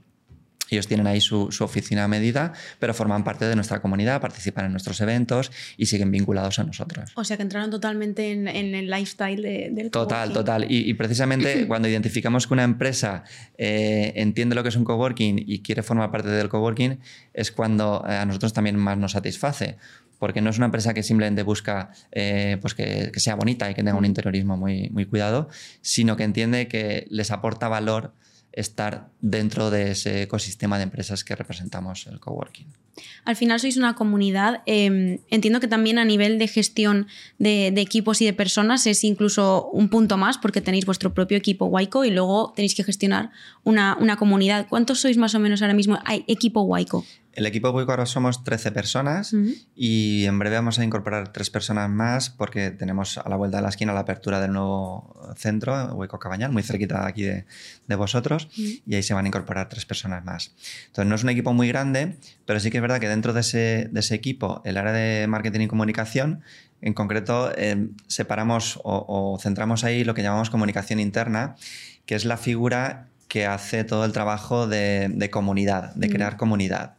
ellos 0.76 0.88
tienen 0.88 1.08
ahí 1.08 1.22
su, 1.22 1.50
oficina 1.60 2.04
a 2.04 2.08
medida, 2.08 2.54
pero 2.80 2.94
forman 2.94 3.24
parte 3.24 3.46
de 3.46 3.56
nuestra 3.56 3.82
comunidad, 3.82 4.22
participan 4.22 4.66
en 4.66 4.72
nuestros 4.72 5.00
eventos 5.02 5.52
y 5.78 5.88
siguen 5.88 6.12
vinculados 6.12 6.60
a 6.60 6.64
nosotros. 6.64 7.12
O 7.16 7.24
sea 7.24 7.38
que 7.38 7.44
entraron 7.44 7.70
totalmente 7.72 8.32
en, 8.32 8.48
el 8.48 8.90
lifestyle 8.90 9.42
del 9.42 9.92
Total, 9.92 10.32
total. 10.34 10.66
Y, 10.70 10.94
precisamente 10.94 11.68
cuando 11.68 11.88
identificamos 11.88 12.48
que 12.48 12.54
una 12.54 12.64
empresa 12.64 13.24
eh, 13.58 14.14
entiende 14.16 14.56
lo 14.56 14.64
que 14.64 14.70
es 14.70 14.76
un 14.76 14.84
coworking 14.84 15.44
y 15.46 15.60
quiere 15.60 15.84
formar 15.84 16.12
parte 16.12 16.30
del 16.30 16.50
coworking, 16.50 17.00
es 17.34 17.52
cuando 17.52 18.04
eh, 18.08 18.16
a 18.16 18.26
nosotros 18.26 18.54
también 18.54 18.78
más 18.78 18.98
nos 18.98 19.14
satisface. 19.14 19.78
Porque 20.20 20.42
no 20.42 20.50
es 20.50 20.58
una 20.58 20.66
empresa 20.66 20.96
que 20.96 21.04
simplemente 21.04 21.44
busca 21.44 21.92
eh, 22.12 22.58
pues 22.60 22.74
que, 22.74 23.12
que, 23.14 23.20
sea 23.20 23.36
bonita 23.36 23.70
y 23.70 23.76
que 23.76 23.84
tenga 23.84 23.96
un 23.96 24.06
interiorismo 24.06 24.58
muy, 24.58 24.90
muy 24.90 25.06
cuidado, 25.06 25.48
sino 25.82 26.18
que 26.18 26.24
entiende 26.24 26.68
que 26.68 27.06
les 27.12 27.30
aporta 27.30 27.68
valor 27.68 28.14
estar 28.52 29.10
dentro 29.22 29.70
de 29.70 29.92
ese 29.92 30.24
ecosistema 30.24 30.78
de 30.78 30.84
empresas 30.84 31.24
que 31.24 31.36
representamos 31.36 32.08
el 32.08 32.20
coworking. 32.20 32.68
Al 33.26 33.36
final 33.36 33.60
sois 33.60 33.78
una 33.78 33.94
comunidad. 33.94 34.62
Em, 34.66 35.20
entiendo 35.30 35.60
que 35.60 35.68
también 35.68 36.00
a 36.00 36.06
nivel 36.06 36.40
de 36.40 36.48
gestión 36.48 37.08
de, 37.38 37.68
equipos 37.68 38.22
y 38.22 38.26
de 38.26 38.34
personas 38.34 38.88
es 38.88 39.04
incluso 39.04 39.70
un 39.72 39.90
punto 39.90 40.18
más 40.18 40.38
porque 40.38 40.62
tenéis 40.62 40.86
vuestro 40.86 41.14
propio 41.14 41.38
equipo 41.38 41.66
Waiko 41.66 42.06
y 42.06 42.12
luego 42.12 42.54
tenéis 42.56 42.74
que 42.74 42.84
gestionar 42.84 43.32
una, 43.64 43.96
una 44.00 44.18
comunidad. 44.18 44.68
¿Cuántos 44.68 45.00
sois 45.02 45.18
más 45.18 45.36
o 45.36 45.40
menos 45.40 45.62
ahora 45.62 45.74
mismo? 45.74 46.00
Hay 46.06 46.24
equipo 46.28 46.62
Waiko. 46.62 47.06
El 47.38 47.46
equipo 47.46 47.70
Wico 47.70 47.92
ahora 47.92 48.08
somos 48.08 48.44
13 48.44 48.72
personas 48.72 49.32
y 49.76 50.26
en 50.26 50.40
breve 50.40 50.56
vamos 50.56 50.80
a 50.80 50.84
incorporar 50.84 51.32
tres 51.32 51.52
personas 51.52 51.88
más 51.88 52.32
porque 52.32 52.72
tenemos 52.72 53.20
a 53.20 53.30
la 53.30 53.36
vuelta 53.36 53.58
de 53.58 53.62
la 53.62 53.70
esquina 53.70 53.94
la 53.94 54.00
apertura 54.00 54.42
del 54.42 54.54
nuevo 54.54 55.16
centro, 55.36 55.94
Hueco 55.94 56.18
Cabañal, 56.18 56.52
muy 56.52 56.64
cerquita 56.64 57.00
de 57.02 57.08
aquí 57.08 57.22
de, 57.22 57.96
vosotros, 57.96 58.50
y 58.56 58.96
ahí 58.96 59.04
se 59.04 59.14
van 59.14 59.26
a 59.26 59.28
incorporar 59.28 59.70
tres 59.70 59.86
personas 59.86 60.26
más. 60.26 60.56
Entonces 60.88 61.08
no 61.08 61.14
es 61.14 61.22
un 61.22 61.30
equipo 61.30 61.54
muy 61.54 61.68
grande, 61.68 62.18
pero 62.48 62.60
sí 62.60 62.72
que 62.72 62.78
es 62.78 62.82
verdad 62.82 63.00
que 63.00 63.08
dentro 63.08 63.34
de 63.34 63.42
ese, 63.42 64.16
equipo, 64.16 64.64
el 64.66 64.76
área 64.76 64.92
de 64.92 65.28
marketing 65.28 65.60
y 65.60 65.68
comunicación, 65.68 66.42
en 66.82 66.96
concreto, 66.96 67.52
eh, 67.56 67.90
separamos 68.08 68.80
o, 68.84 69.38
centramos 69.40 69.84
ahí 69.84 70.04
lo 70.04 70.16
que 70.16 70.24
llamamos 70.24 70.50
comunicación 70.50 71.00
interna, 71.00 71.56
que 72.08 72.16
es 72.16 72.26
la 72.26 72.38
figura 72.38 73.10
que 73.28 73.46
hace 73.46 73.84
todo 73.84 74.06
el 74.06 74.12
trabajo 74.12 74.68
de, 74.68 75.30
comunidad, 75.32 75.94
de 75.94 76.10
crear 76.10 76.38
comunidad. 76.38 76.96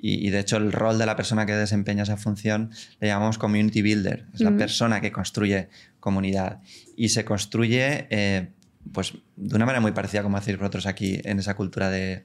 Y, 0.00 0.30
de 0.30 0.38
hecho 0.38 0.58
el 0.58 0.70
rol 0.70 0.96
de 0.96 1.06
la 1.06 1.16
persona 1.16 1.44
que 1.44 1.54
desempeña 1.54 2.04
esa 2.04 2.16
función 2.16 2.70
le 3.00 3.08
llamamos 3.08 3.36
community 3.36 3.82
builder, 3.82 4.26
es 4.32 4.40
la 4.40 4.56
persona 4.56 5.00
que 5.00 5.10
construye 5.10 5.68
comunidad. 5.98 6.60
Y 6.96 7.08
se 7.08 7.24
construye, 7.24 8.06
eh, 8.10 8.48
pues 8.92 9.14
de 9.36 9.56
una 9.56 9.66
manera 9.66 9.80
muy 9.80 9.90
parecida 9.90 10.22
como 10.22 10.36
hacéis 10.36 10.56
vosotros 10.56 10.86
aquí 10.86 11.20
en 11.24 11.40
esa 11.40 11.54
cultura 11.54 11.90
de, 11.90 12.24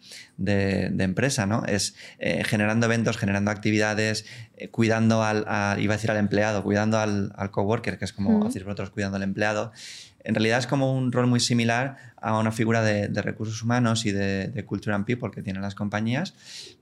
empresa, 1.00 1.48
¿no? 1.48 1.66
Es 1.66 1.96
eh, 2.20 2.44
generando 2.46 2.86
eventos, 2.86 3.18
generando 3.18 3.50
actividades, 3.50 4.26
eh, 4.56 4.70
cuidando 4.70 5.24
al, 5.24 5.40
iba 5.82 5.94
a 5.94 5.98
decir 5.98 6.12
al 6.12 6.18
empleado, 6.18 6.64
cuidando 6.64 7.00
al, 7.00 7.34
al 7.36 7.50
coworker, 7.50 7.98
que 7.98 8.06
es 8.06 8.14
como 8.14 8.46
hacéis 8.46 8.66
vosotros 8.66 8.92
cuidando 8.92 9.18
al 9.18 9.24
empleado 9.24 9.72
en 10.24 10.36
realidad 10.36 10.60
es 10.60 10.68
como 10.68 10.94
un 10.94 11.12
rol 11.12 11.28
muy 11.28 11.40
similar 11.40 11.98
a 12.18 12.40
una 12.40 12.52
figura 12.52 12.82
de, 12.82 13.10
recursos 13.22 13.62
humanos 13.62 14.06
y 14.06 14.12
de, 14.12 14.48
de, 14.48 14.66
culture 14.66 14.96
and 14.96 15.06
people 15.06 15.30
que 15.30 15.42
tienen 15.42 15.62
las 15.62 15.76
compañías, 15.76 16.34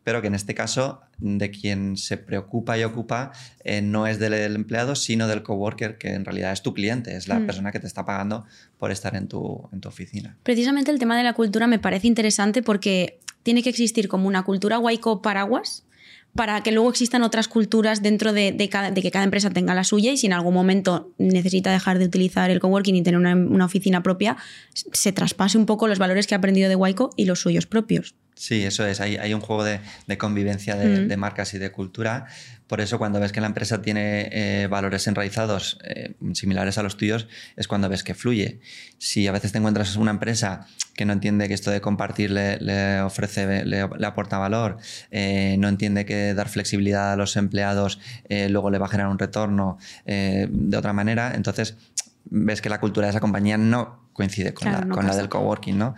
pero 0.03 0.21
que 0.21 0.27
en 0.27 0.35
este 0.35 0.53
caso 0.53 1.01
de 1.17 1.49
quien 1.49 1.97
se 1.97 2.17
preocupa 2.17 2.77
y 2.77 2.83
ocupa 2.83 3.31
eh, 3.63 3.81
no 3.81 4.05
es 4.05 4.19
del, 4.19 4.33
empleado, 4.55 4.95
sino 4.95 5.27
del 5.27 5.41
coworker, 5.41 5.97
que 5.97 6.13
en 6.13 6.25
realidad 6.25 6.51
es 6.51 6.61
tu 6.61 6.73
cliente, 6.73 7.15
es 7.15 7.27
la 7.27 7.39
mm. 7.39 7.45
persona 7.45 7.71
que 7.71 7.79
te 7.79 7.87
está 7.87 8.05
pagando 8.05 8.45
por 8.77 8.91
estar 8.91 9.15
en 9.15 9.27
tu, 9.27 9.67
en 9.71 9.81
tu 9.81 9.89
oficina. 9.89 10.37
Precisamente 10.43 10.91
el 10.91 10.99
tema 10.99 11.17
de 11.17 11.23
la 11.23 11.33
cultura 11.33 11.65
me 11.65 11.79
parece 11.79 12.07
interesante 12.07 12.61
porque 12.61 13.19
tiene 13.41 13.63
que 13.63 13.69
existir 13.69 14.07
como 14.07 14.27
una 14.27 14.43
cultura 14.43 14.77
Waiko 14.77 15.21
paraguas 15.21 15.85
para 16.35 16.61
que 16.63 16.71
luego 16.71 16.89
existan 16.89 17.23
otras 17.23 17.47
culturas 17.47 18.01
dentro 18.01 18.33
de, 18.33 18.55
que 18.57 19.11
cada 19.11 19.23
empresa 19.23 19.49
tenga 19.49 19.73
la 19.73 19.83
suya 19.83 20.11
y 20.11 20.17
si 20.17 20.27
en 20.27 20.33
algún 20.33 20.53
momento 20.53 21.11
necesita 21.17 21.71
dejar 21.71 21.99
de 21.99 22.05
utilizar 22.05 22.49
el 22.49 22.59
coworking 22.59 22.95
y 22.95 23.03
tener 23.03 23.19
una, 23.19 23.65
oficina 23.65 24.01
propia, 24.01 24.37
se 24.73 25.11
traspase 25.11 25.57
un 25.57 25.65
poco 25.65 25.87
los 25.87 25.99
valores 25.99 26.27
que 26.27 26.35
ha 26.35 26.37
aprendido 26.37 26.69
de 26.69 26.75
Waiko 26.75 27.11
y 27.17 27.25
los 27.25 27.41
suyos 27.41 27.65
propios. 27.65 28.15
Sí, 28.35 28.63
eso 28.63 28.85
es. 28.85 28.99
Hay, 29.01 29.33
un 29.33 29.41
juego 29.41 29.63
de, 29.63 29.79
convivencia 30.17 30.75
mm. 30.75 31.07
de, 31.07 31.17
marcas 31.17 31.53
y 31.53 31.59
de 31.59 31.71
cultura. 31.71 32.25
Por 32.65 32.81
eso 32.81 32.97
cuando 32.97 33.19
ves 33.19 33.31
que 33.31 33.41
la 33.41 33.47
empresa 33.47 33.81
tiene 33.81 34.29
eh, 34.31 34.67
valores 34.67 35.05
enraizados 35.07 35.77
eh, 35.83 36.13
similares 36.33 36.77
a 36.77 36.83
los 36.83 36.97
tuyos, 36.97 37.27
es 37.55 37.67
cuando 37.67 37.89
ves 37.89 38.03
que 38.03 38.15
fluye. 38.15 38.59
Si 38.97 39.27
a 39.27 39.31
veces 39.31 39.51
te 39.51 39.57
encuentras 39.57 39.95
una 39.95 40.11
empresa 40.11 40.65
que 40.95 41.05
no 41.05 41.13
entiende 41.13 41.47
que 41.47 41.53
esto 41.53 41.69
de 41.69 41.81
compartir 41.81 42.31
le, 42.31 43.01
ofrece, 43.01 43.65
le, 43.65 43.81
aporta 43.81 44.37
valor, 44.37 44.77
eh, 45.11 45.55
no 45.59 45.67
entiende 45.67 46.05
que 46.05 46.33
dar 46.33 46.49
flexibilidad 46.49 47.13
a 47.13 47.15
los 47.17 47.35
empleados 47.35 47.99
luego 48.29 48.69
le 48.69 48.77
va 48.77 48.85
a 48.85 48.89
generar 48.89 49.11
un 49.11 49.19
retorno 49.19 49.77
de 50.05 50.77
otra 50.77 50.93
manera, 50.93 51.33
entonces 51.35 51.75
ves 52.25 52.61
que 52.61 52.69
la 52.69 52.79
cultura 52.79 53.07
de 53.07 53.11
esa 53.11 53.19
compañía 53.19 53.57
no 53.57 54.01
coincide 54.13 54.53
con, 54.53 54.71
la, 54.71 54.87
con 54.87 55.05
la, 55.05 55.15
del 55.15 55.29
coworking, 55.29 55.77
¿no? 55.77 55.95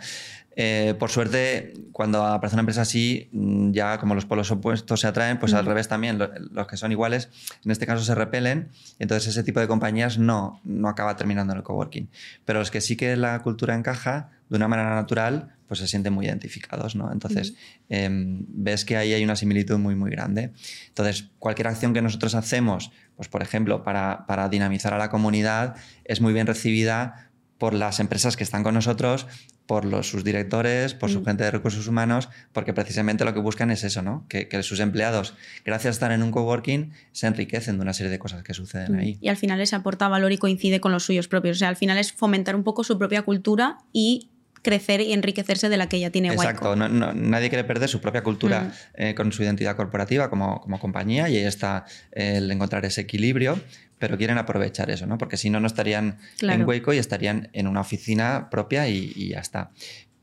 Eh, 0.56 0.94
por 0.98 1.10
suerte, 1.10 1.74
cuando 1.92 2.24
aparece 2.24 2.54
una 2.54 2.60
empresa 2.60 2.82
así, 2.82 3.28
mm, 3.32 3.72
ya 3.72 3.98
como 3.98 4.14
los 4.14 4.24
polos 4.24 4.50
opuestos 4.50 5.00
se 5.00 5.06
atraen, 5.06 5.38
pues 5.38 5.52
al 5.54 5.66
revés 5.66 5.88
también, 5.88 6.18
los 6.18 6.66
que 6.66 6.76
son 6.76 6.92
iguales, 6.92 7.28
en 7.64 7.70
este 7.70 7.86
caso 7.86 8.04
se 8.04 8.14
repelen, 8.14 8.68
entonces 8.98 9.28
ese 9.28 9.42
tipo 9.42 9.60
de 9.60 9.66
compañías 9.66 10.18
no, 10.18 10.60
no 10.64 10.88
acaba 10.88 11.16
terminando 11.16 11.52
en 11.52 11.58
el 11.58 11.64
coworking. 11.64 12.08
Pero 12.44 12.60
los 12.60 12.70
que 12.70 12.80
sí 12.80 12.96
que 12.96 13.16
la 13.16 13.40
cultura 13.40 13.74
encaja 13.74 14.30
de 14.48 14.56
una 14.56 14.68
manera 14.68 14.94
natural, 14.94 15.56
pues 15.66 15.80
se 15.80 15.88
sienten 15.88 16.12
muy 16.12 16.26
identificados, 16.26 16.94
¿no? 16.94 17.10
Entonces, 17.10 17.54
em, 17.88 18.44
ves 18.48 18.84
que 18.84 18.96
ahí 18.96 19.12
hay 19.12 19.24
una 19.24 19.34
similitud 19.34 19.78
muy, 19.78 19.96
muy 19.96 20.10
grande. 20.10 20.52
Entonces, 20.88 21.30
cualquier 21.38 21.68
acción 21.68 21.94
que 21.94 22.02
nosotros 22.02 22.34
hacemos, 22.34 22.92
pues 23.16 23.28
por 23.28 23.42
ejemplo, 23.42 23.82
para, 23.82 24.26
para 24.26 24.48
dinamizar 24.48 24.92
a 24.92 24.98
la 24.98 25.08
comunidad, 25.08 25.74
es 26.04 26.20
muy 26.20 26.32
bien 26.32 26.46
recibida 26.46 27.30
por 27.58 27.72
las 27.72 27.98
empresas 27.98 28.36
que 28.36 28.44
están 28.44 28.62
con 28.62 28.74
nosotros 28.74 29.26
por 29.66 29.84
los, 29.84 30.08
sus 30.08 30.24
directores, 30.24 30.94
por 30.94 31.10
su 31.10 31.20
mm. 31.20 31.24
gente 31.24 31.44
de 31.44 31.50
recursos 31.50 31.86
humanos, 31.86 32.28
porque 32.52 32.72
precisamente 32.72 33.24
lo 33.24 33.32
que 33.32 33.40
buscan 33.40 33.70
es 33.70 33.84
eso, 33.84 34.02
¿no? 34.02 34.26
Que, 34.28 34.62
sus 34.62 34.80
empleados, 34.80 35.34
gracias 35.64 35.92
a 35.92 35.94
estar 35.94 36.12
en 36.12 36.22
un 36.22 36.30
coworking, 36.30 36.92
se 37.12 37.26
enriquecen 37.26 37.76
de 37.76 37.82
una 37.82 37.92
serie 37.92 38.10
de 38.10 38.18
cosas 38.18 38.42
que 38.42 38.54
suceden 38.54 38.92
mm. 38.94 38.98
ahí. 38.98 39.18
Y 39.20 39.28
al 39.28 39.36
final 39.36 39.58
les 39.58 39.72
aporta 39.72 40.08
valor 40.08 40.32
y 40.32 40.38
coincide 40.38 40.80
con 40.80 40.92
los 40.92 41.04
suyos 41.04 41.28
propios. 41.28 41.56
O 41.56 41.60
sea, 41.60 41.68
al 41.68 41.76
final 41.76 41.98
es 41.98 42.12
fomentar 42.12 42.56
un 42.56 42.62
poco 42.62 42.84
su 42.84 42.98
propia 42.98 43.22
cultura 43.22 43.78
y 43.92 44.30
crecer 44.64 45.02
y 45.02 45.12
enriquecerse 45.12 45.68
de 45.68 45.76
la 45.76 45.88
que 45.88 46.00
ya 46.00 46.10
tiene 46.10 46.28
Exacto, 46.28 46.74
nadie 46.74 47.50
quiere 47.50 47.64
perder 47.64 47.88
su 47.88 48.00
propia 48.00 48.22
cultura 48.22 48.62
mm. 48.62 48.72
eh, 48.94 49.14
con 49.14 49.30
su 49.30 49.42
identidad 49.42 49.76
corporativa 49.76 50.30
como, 50.30 50.60
como 50.60 50.80
compañía 50.80 51.28
y 51.28 51.36
ahí 51.36 51.44
está 51.44 51.84
el 52.10 52.50
encontrar 52.50 52.84
ese 52.86 53.02
equilibrio 53.02 53.60
pero 53.98 54.16
quieren 54.18 54.38
aprovechar 54.38 54.90
eso, 54.90 55.06
¿no? 55.06 55.18
Porque 55.18 55.36
si 55.36 55.50
no, 55.50 55.60
no 55.60 55.66
estarían 55.66 56.18
en 56.40 56.64
Waco 56.64 56.92
y 56.92 56.98
estarían 56.98 57.48
en 57.52 57.66
una 57.66 57.80
oficina 57.80 58.48
propia 58.50 58.88
y, 58.88 59.28
ya 59.28 59.40
está. 59.40 59.70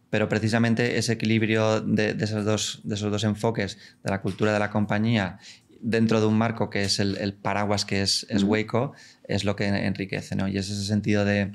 Pero 0.09 0.27
precisamente 0.27 0.97
ese 0.97 1.13
equilibrio 1.13 1.79
de, 1.79 2.15
esos 2.19 2.43
dos, 2.43 2.81
de 2.83 2.95
esos 2.95 3.11
dos 3.11 3.23
enfoques, 3.23 3.77
de 4.03 4.09
la 4.09 4.21
cultura 4.21 4.51
de 4.51 4.59
la 4.59 4.69
compañía 4.69 5.39
dentro 5.81 6.19
de 6.19 6.27
un 6.27 6.37
marco 6.37 6.69
que 6.69 6.83
es 6.83 6.99
el, 6.99 7.33
paraguas 7.33 7.85
que 7.85 8.01
es, 8.01 8.25
es 8.29 8.43
Waco, 8.43 8.93
es 9.23 9.43
lo 9.43 9.55
que 9.55 9.65
enriquece, 9.67 10.35
¿no? 10.35 10.47
Y 10.47 10.57
es 10.57 10.69
ese 10.69 10.83
sentido 10.83 11.25
de, 11.25 11.51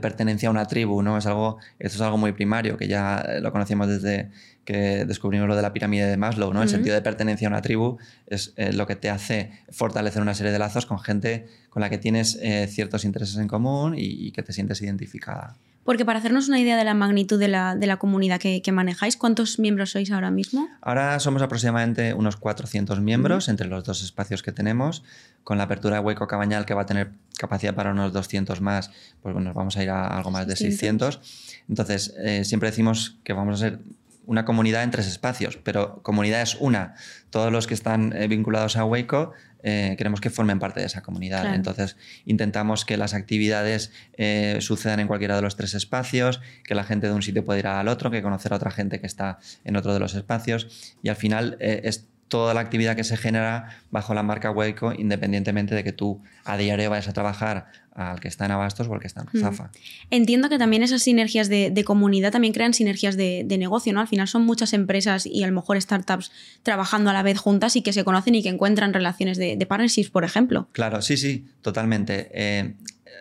pertenencia 0.00 0.48
a 0.48 0.52
una 0.52 0.66
tribu, 0.66 1.02
¿no? 1.02 1.16
Es 1.16 1.26
algo, 1.26 1.58
esto 1.78 1.96
es 1.96 2.00
algo 2.02 2.18
muy 2.18 2.32
primario, 2.32 2.76
que 2.76 2.88
ya 2.88 3.24
lo 3.40 3.52
conocíamos 3.52 3.88
desde 3.88 4.30
que 4.64 5.04
descubrimos 5.04 5.48
lo 5.48 5.56
de 5.56 5.62
la 5.62 5.72
pirámide 5.72 6.06
de 6.06 6.16
Maslow, 6.16 6.52
¿no? 6.52 6.62
El 6.62 6.68
sentido 6.68 6.94
de 6.94 7.02
pertenencia 7.02 7.48
a 7.48 7.50
una 7.50 7.62
tribu 7.62 7.98
es 8.26 8.52
eh, 8.56 8.72
lo 8.72 8.86
que 8.86 8.96
te 8.96 9.10
hace 9.10 9.50
fortalecer 9.70 10.22
una 10.22 10.34
serie 10.34 10.52
de 10.52 10.58
lazos 10.58 10.86
con 10.86 10.98
gente 10.98 11.46
con 11.70 11.80
la 11.80 11.90
que 11.90 11.98
tienes 11.98 12.38
eh, 12.42 12.66
ciertos 12.68 13.04
intereses 13.04 13.36
en 13.38 13.48
común 13.48 13.94
y 13.96 14.30
que 14.32 14.42
te 14.42 14.52
sientes 14.52 14.82
identificada. 14.82 15.56
Porque 15.84 16.04
para 16.04 16.18
hacernos 16.18 16.48
una 16.48 16.60
idea 16.60 16.76
de 16.76 16.84
la 16.84 16.94
magnitud 16.94 17.38
de 17.38 17.48
la, 17.48 17.74
de 17.74 17.86
la 17.86 17.96
comunidad 17.96 18.38
que, 18.38 18.72
manejáis, 18.72 19.16
¿cuántos 19.16 19.58
miembros 19.58 19.90
sois 19.90 20.10
ahora 20.10 20.30
mismo? 20.30 20.68
Ahora 20.82 21.18
somos 21.20 21.42
aproximadamente 21.42 22.14
unos 22.14 22.36
400 22.36 23.00
miembros 23.00 23.48
entre 23.48 23.66
los 23.66 23.84
dos 23.84 24.02
espacios 24.02 24.42
que 24.42 24.52
tenemos. 24.52 25.02
Con 25.42 25.56
la 25.58 25.64
apertura 25.64 25.96
de 25.96 26.02
Hueco 26.02 26.26
Cabañal, 26.26 26.66
que 26.66 26.74
va 26.74 26.82
a 26.82 26.86
tener 26.86 27.12
capacidad 27.38 27.74
para 27.74 27.92
unos 27.92 28.12
200 28.12 28.60
más, 28.60 28.90
pues 29.22 29.32
bueno, 29.32 29.54
vamos 29.54 29.76
a 29.78 29.82
ir 29.82 29.90
a 29.90 30.06
algo 30.06 30.30
más 30.30 30.46
de 30.46 30.56
600. 30.56 31.20
Entonces, 31.68 32.14
eh, 32.18 32.44
siempre 32.44 32.68
decimos 32.68 33.18
que 33.24 33.32
vamos 33.32 33.54
a 33.54 33.58
ser 33.58 33.78
una 34.26 34.44
comunidad 34.44 34.84
en 34.84 34.92
tres 34.92 35.08
espacios, 35.08 35.56
pero 35.56 36.02
comunidad 36.02 36.42
es 36.42 36.56
una. 36.60 36.94
Todos 37.30 37.50
los 37.50 37.66
que 37.66 37.74
están 37.74 38.12
eh, 38.12 38.28
vinculados 38.28 38.76
a 38.76 38.84
Waco 38.84 39.32
eh, 39.62 39.94
queremos 39.96 40.20
que 40.20 40.30
formen 40.30 40.58
parte 40.58 40.80
de 40.80 40.86
esa 40.86 41.02
comunidad. 41.02 41.54
Entonces, 41.54 41.96
intentamos 42.24 42.84
que 42.84 42.96
las 42.96 43.14
actividades 43.14 43.92
eh, 44.16 44.58
sucedan 44.60 45.00
en 45.00 45.06
cualquiera 45.06 45.36
de 45.36 45.42
los 45.42 45.56
tres 45.56 45.74
espacios, 45.74 46.40
que 46.64 46.74
la 46.74 46.84
gente 46.84 47.06
de 47.06 47.12
un 47.12 47.22
sitio 47.22 47.44
pueda 47.44 47.58
ir 47.58 47.66
al 47.66 47.88
otro, 47.88 48.10
que 48.10 48.22
conocer 48.22 48.52
a 48.52 48.56
otra 48.56 48.70
gente 48.70 49.00
que 49.00 49.06
está 49.06 49.38
en 49.64 49.76
otro 49.76 49.92
de 49.92 50.00
los 50.00 50.14
espacios. 50.14 50.94
Y 51.02 51.08
al 51.08 51.16
final 51.16 51.56
es 51.60 52.08
toda 52.30 52.54
la 52.54 52.60
actividad 52.60 52.96
que 52.96 53.04
se 53.04 53.18
genera 53.18 53.82
bajo 53.90 54.14
la 54.14 54.22
marca 54.22 54.50
Waco, 54.50 54.94
independientemente 54.96 55.74
de 55.74 55.84
que 55.84 55.92
tú 55.92 56.22
a 56.44 56.56
diario 56.56 56.88
vayas 56.88 57.08
a 57.08 57.12
trabajar 57.12 57.66
al 57.92 58.20
que 58.20 58.28
está 58.28 58.46
en 58.46 58.52
Abastos 58.52 58.86
o 58.86 58.94
al 58.94 59.00
que 59.00 59.08
está 59.08 59.26
en 59.32 59.40
Zafa. 59.40 59.70
Entiendo 60.10 60.48
que 60.48 60.56
también 60.56 60.82
esas 60.82 61.02
sinergias 61.02 61.48
de, 61.48 61.84
comunidad 61.84 62.30
también 62.30 62.54
crean 62.54 62.72
sinergias 62.72 63.16
de, 63.16 63.44
negocio, 63.58 63.92
¿no? 63.92 64.00
Al 64.00 64.08
final 64.08 64.28
son 64.28 64.46
muchas 64.46 64.72
empresas 64.72 65.26
y 65.26 65.42
a 65.42 65.48
lo 65.48 65.52
mejor 65.52 65.80
startups 65.82 66.30
trabajando 66.62 67.10
a 67.10 67.12
la 67.12 67.22
vez 67.22 67.36
juntas 67.36 67.74
y 67.74 67.82
que 67.82 67.92
se 67.92 68.04
conocen 68.04 68.36
y 68.36 68.42
que 68.42 68.48
encuentran 68.48 68.94
relaciones 68.94 69.36
de, 69.36 69.66
partnerships, 69.68 70.08
por 70.08 70.24
ejemplo. 70.24 70.68
Claro, 70.72 71.02
sí, 71.02 71.16
sí, 71.16 71.44
totalmente. 71.62 72.30
Eh, 72.32 72.74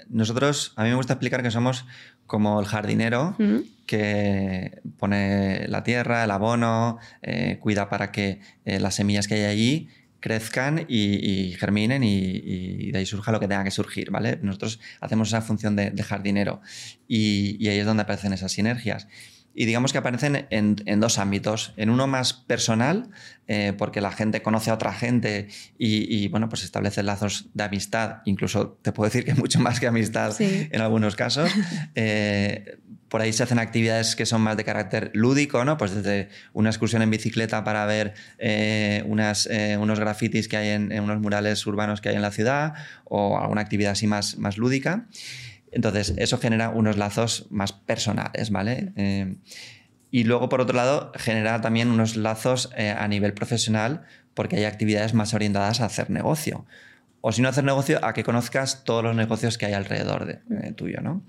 nosotros, 0.10 0.74
a 0.76 0.84
mí 0.84 0.90
me 0.90 0.96
gusta 0.96 1.14
explicar 1.14 1.44
que 1.44 1.52
somos 1.52 1.86
como 2.26 2.60
el 2.60 2.66
jardinero 2.66 3.36
que 3.86 4.82
pone 4.98 5.68
la 5.68 5.84
tierra, 5.84 6.24
el 6.24 6.32
abono, 6.32 7.00
eh, 7.22 7.58
cuida 7.60 7.90
para 7.90 8.12
que 8.12 8.40
eh, 8.66 8.80
las 8.80 8.96
semillas 8.96 9.28
que 9.28 9.36
hay 9.36 9.44
allí 9.46 9.90
crezcan 10.20 10.86
y, 10.88 11.56
germinen 11.58 12.04
y, 12.04 12.92
de 12.92 13.00
ahí 13.00 13.06
surja 13.06 13.32
lo 13.32 13.40
que 13.40 13.48
tenga 13.48 13.64
que 13.64 13.72
surgir, 13.72 14.12
¿vale? 14.12 14.38
Nosotros 14.42 14.80
hacemos 15.00 15.30
esa 15.30 15.42
función 15.42 15.76
de, 15.76 16.04
jardinero 16.04 16.62
y, 17.08 17.68
ahí 17.68 17.80
es 17.80 17.86
donde 17.86 18.04
aparecen 18.04 18.34
esas 18.34 18.52
sinergias. 18.52 19.08
Y 19.60 19.66
digamos 19.66 19.92
que 19.92 19.98
aparecen 19.98 20.48
en, 20.52 21.00
dos 21.02 21.20
ámbitos. 21.20 21.74
En 21.76 21.90
uno 21.90 22.08
más 22.08 22.32
personal, 22.32 23.10
eh, 23.46 23.74
porque 23.78 24.00
la 24.00 24.14
gente 24.14 24.42
conoce 24.42 24.72
a 24.72 24.74
otra 24.74 24.94
gente 24.94 25.50
y, 25.78 26.30
bueno, 26.30 26.48
pues 26.48 26.64
establece 26.64 27.04
lazos 27.04 27.50
de 27.54 27.66
amistad, 27.66 28.22
incluso 28.24 28.80
te 28.82 28.94
puedo 28.94 29.10
decir 29.10 29.26
que 29.26 29.34
mucho 29.36 29.60
más 29.60 29.82
que 29.82 29.88
amistad 29.88 30.34
en 30.40 30.80
algunos 30.80 31.18
casos. 31.18 31.52
por 33.10 33.20
ahí 33.20 33.34
se 33.34 33.44
hacen 33.44 33.60
actividades 33.60 34.16
que 34.16 34.26
son 34.26 34.40
más 34.40 34.56
de 34.56 34.64
carácter 34.64 35.12
lúdico, 35.14 35.66
¿no? 35.66 35.76
Pues 35.76 35.94
desde 35.94 36.30
una 36.54 36.70
excursión 36.70 37.02
en 37.02 37.10
bicicleta 37.10 37.66
para 37.66 37.86
ver 37.86 38.14
eh, 38.38 39.04
unas, 39.08 39.46
eh, 39.52 39.76
unos 39.78 40.00
grafitis 40.00 40.48
que 40.48 40.56
hay 40.56 40.70
en, 40.70 40.98
unos 41.02 41.20
murales 41.20 41.68
urbanos 41.68 42.00
que 42.00 42.08
hay 42.08 42.16
en 42.16 42.22
la 42.22 42.32
ciudad 42.32 42.76
o 43.04 43.38
alguna 43.38 43.60
actividad 43.60 43.92
así 43.92 44.08
más, 44.08 44.38
más 44.38 44.58
lúdica. 44.58 45.06
Entonces, 45.72 46.14
eso 46.18 46.38
genera 46.38 46.70
unos 46.70 46.98
lazos 46.98 47.48
más 47.50 47.74
personales, 47.74 48.50
¿vale? 48.50 48.92
Eh, 48.96 49.36
y 50.12 50.24
luego, 50.24 50.50
por 50.50 50.62
otro 50.62 50.76
lado, 50.76 51.12
genera 51.16 51.62
también 51.62 51.90
unos 51.90 52.16
lazos 52.16 52.72
a 52.76 53.08
nivel 53.08 53.34
profesional 53.34 54.06
porque 54.34 54.56
hay 54.56 54.64
actividades 54.64 55.14
más 55.14 55.34
orientadas 55.34 55.82
a 55.82 55.86
hacer 55.86 56.10
negocio. 56.10 56.66
O 57.22 57.32
si 57.32 57.42
no 57.42 57.50
hacer 57.50 57.64
negocio, 57.64 58.04
a 58.04 58.14
que 58.14 58.24
conozcas 58.24 58.84
todos 58.84 59.04
los 59.04 59.16
negocios 59.16 59.58
que 59.58 59.66
hay 59.66 59.74
alrededor 59.74 60.26
de, 60.26 60.72
tuyo, 60.72 61.02
¿no? 61.02 61.24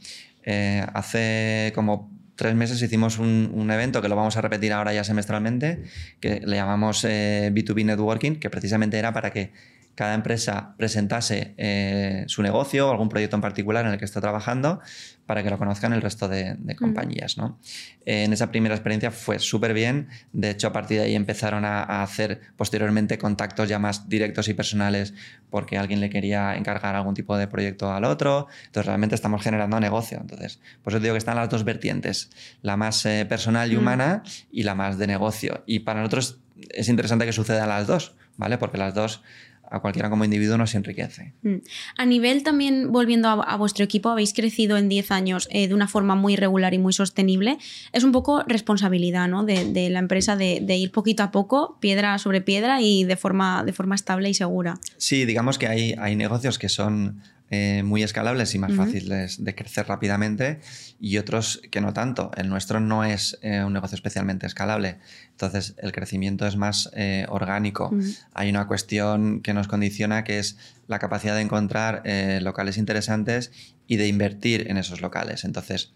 Eh, 0.45 0.87
hace 0.95 1.73
como 1.75 2.11
tres 2.37 2.55
meses 2.55 2.81
hicimos 2.81 3.19
un, 3.19 3.69
evento 3.71 4.01
que 4.01 4.09
lo 4.09 4.17
vamos 4.17 4.37
a 4.37 4.41
repetir 4.41 4.73
ahora 4.73 4.95
ya 4.95 5.05
semestralmente, 5.05 5.83
que 6.21 6.41
le 6.41 6.57
llamamos 6.57 7.05
B2B 7.05 7.81
eh, 7.81 7.85
Networking, 7.85 8.37
que 8.37 8.49
precisamente 8.49 8.99
era 8.99 9.13
para 9.13 9.31
que 9.31 9.53
cada 9.95 10.15
empresa 10.15 10.75
presentase 10.77 11.55
eh, 11.59 12.25
su 12.27 12.43
negocio 12.43 12.89
o 12.89 12.91
algún 12.91 13.09
proyecto 13.09 13.37
en 13.37 13.43
particular 13.43 13.85
en 13.85 13.93
el 13.93 13.99
que 13.99 14.05
está 14.05 14.21
trabajando 14.21 14.81
para 15.27 15.45
que 15.45 15.51
lo 15.51 15.59
conozcan 15.59 15.93
el 15.93 16.03
resto 16.03 16.29
de, 16.29 16.57
compañías. 16.77 17.39
¿no? 17.39 17.61
en 18.05 18.33
esa 18.33 18.51
primera 18.51 18.75
experiencia 18.75 19.13
fue 19.13 19.39
súper 19.39 19.73
bien. 19.73 20.09
De 20.33 20.51
hecho, 20.51 20.67
a 20.67 20.73
partir 20.73 20.99
de 20.99 21.05
ahí 21.05 21.15
empezaron 21.15 21.65
a, 21.65 22.03
hacer 22.03 22.41
posteriormente 22.57 23.17
contactos 23.19 23.69
ya 23.69 23.79
más 23.79 24.09
directos 24.09 24.49
y 24.49 24.55
personales 24.55 25.15
porque 25.51 25.79
alguien 25.79 26.01
le 26.01 26.11
quería 26.11 26.57
encargar 26.57 26.97
algún 26.97 27.15
tipo 27.15 27.37
de 27.37 27.47
proyecto 27.47 27.93
al 27.93 28.05
otro. 28.05 28.49
Entonces, 28.67 28.87
realmente 28.87 29.15
estamos 29.15 29.41
generando 29.41 29.79
negocio. 29.79 30.19
Entonces, 30.21 30.61
por 30.83 30.93
eso 30.93 31.01
digo 31.01 31.15
que 31.15 31.19
están 31.19 31.37
las 31.37 31.49
dos 31.49 31.63
vertientes, 31.63 32.31
la 32.63 32.77
más 32.77 33.07
eh, 33.07 33.25
personal 33.29 33.71
y 33.71 33.77
humana 33.77 34.25
y 34.51 34.65
la 34.65 34.75
más 34.75 34.99
de 34.99 35.07
negocio. 35.07 35.63
Y 35.67 35.81
para 35.81 36.01
nosotros 36.01 36.41
es 36.71 36.89
interesante 36.89 37.25
que 37.27 37.33
sucedan 37.33 37.69
las 37.69 37.87
dos, 37.87 38.17
¿vale? 38.37 38.59
Porque 38.59 38.79
las 38.79 38.95
dos 38.95 39.23
a 39.71 39.81
cualquiera 39.81 40.11
como 40.11 40.25
individuo 40.25 40.59
nos 40.59 40.75
enriquece. 40.75 41.33
Mm. 41.43 41.57
A 41.97 42.07
nivel 42.07 42.43
también, 42.43 42.91
volviendo 42.91 43.29
a, 43.29 43.57
vuestro 43.57 43.85
equipo, 43.85 44.09
habéis 44.09 44.35
crecido 44.35 44.77
en 44.77 44.89
10 44.89 45.11
años 45.13 45.49
eh, 45.53 45.69
de 45.69 45.75
una 45.75 45.87
forma 45.87 46.17
muy 46.17 46.37
regular 46.37 46.75
y 46.75 46.79
muy 46.79 46.93
sostenible. 46.93 47.57
Es 47.93 48.03
un 48.03 48.13
poco 48.13 48.43
responsabilidad 48.47 49.29
¿no? 49.29 49.45
de, 49.45 49.89
la 49.91 50.01
empresa 50.01 50.37
de, 50.37 50.77
ir 50.77 50.91
poquito 50.91 51.23
a 51.23 51.31
poco, 51.31 51.79
piedra 51.81 52.19
sobre 52.19 52.41
piedra 52.41 52.81
y 52.81 53.05
de 53.05 53.17
forma, 53.17 53.65
de 53.65 53.73
forma 53.73 53.95
estable 53.95 54.29
y 54.29 54.35
segura. 54.35 54.79
Sí, 54.97 55.25
digamos 55.25 55.59
que 55.59 55.69
hay, 55.69 55.95
hay 55.99 56.17
negocios 56.17 56.59
que 56.59 56.69
son 56.69 57.23
eh, 57.53 57.83
muy 57.83 58.05
escalables 58.05 58.55
y 58.55 58.61
más 58.61 58.73
fáciles 58.75 59.43
de 59.43 59.55
crecer 59.57 59.89
rápidamente 59.89 60.61
y 61.01 61.19
otros 61.19 61.61
que 61.73 61.81
no 61.81 61.93
tanto. 61.93 62.31
El 62.37 62.49
nuestro 62.49 62.79
no 62.79 63.03
es 63.03 63.41
eh, 63.43 63.65
un 63.65 63.73
negocio 63.73 63.97
especialmente 63.97 64.47
escalable, 64.47 64.99
entonces 65.33 65.75
el 65.79 65.91
crecimiento 65.91 66.47
es 66.47 66.57
más 66.57 66.91
eh, 66.95 67.27
orgánico. 67.29 67.91
Hay 68.35 68.51
una 68.51 68.69
cuestión 68.69 69.41
que 69.41 69.53
nos 69.53 69.67
condiciona 69.67 70.23
que 70.23 70.39
es 70.39 70.59
la 70.87 71.01
capacidad 71.01 71.35
de 71.35 71.41
encontrar 71.41 72.05
locales 72.41 72.79
interesantes 72.79 73.51
y 73.89 73.97
de 73.97 74.07
invertir 74.07 74.71
en 74.71 74.77
esos 74.77 75.01
locales. 75.01 75.45
Entonces, 75.45 75.93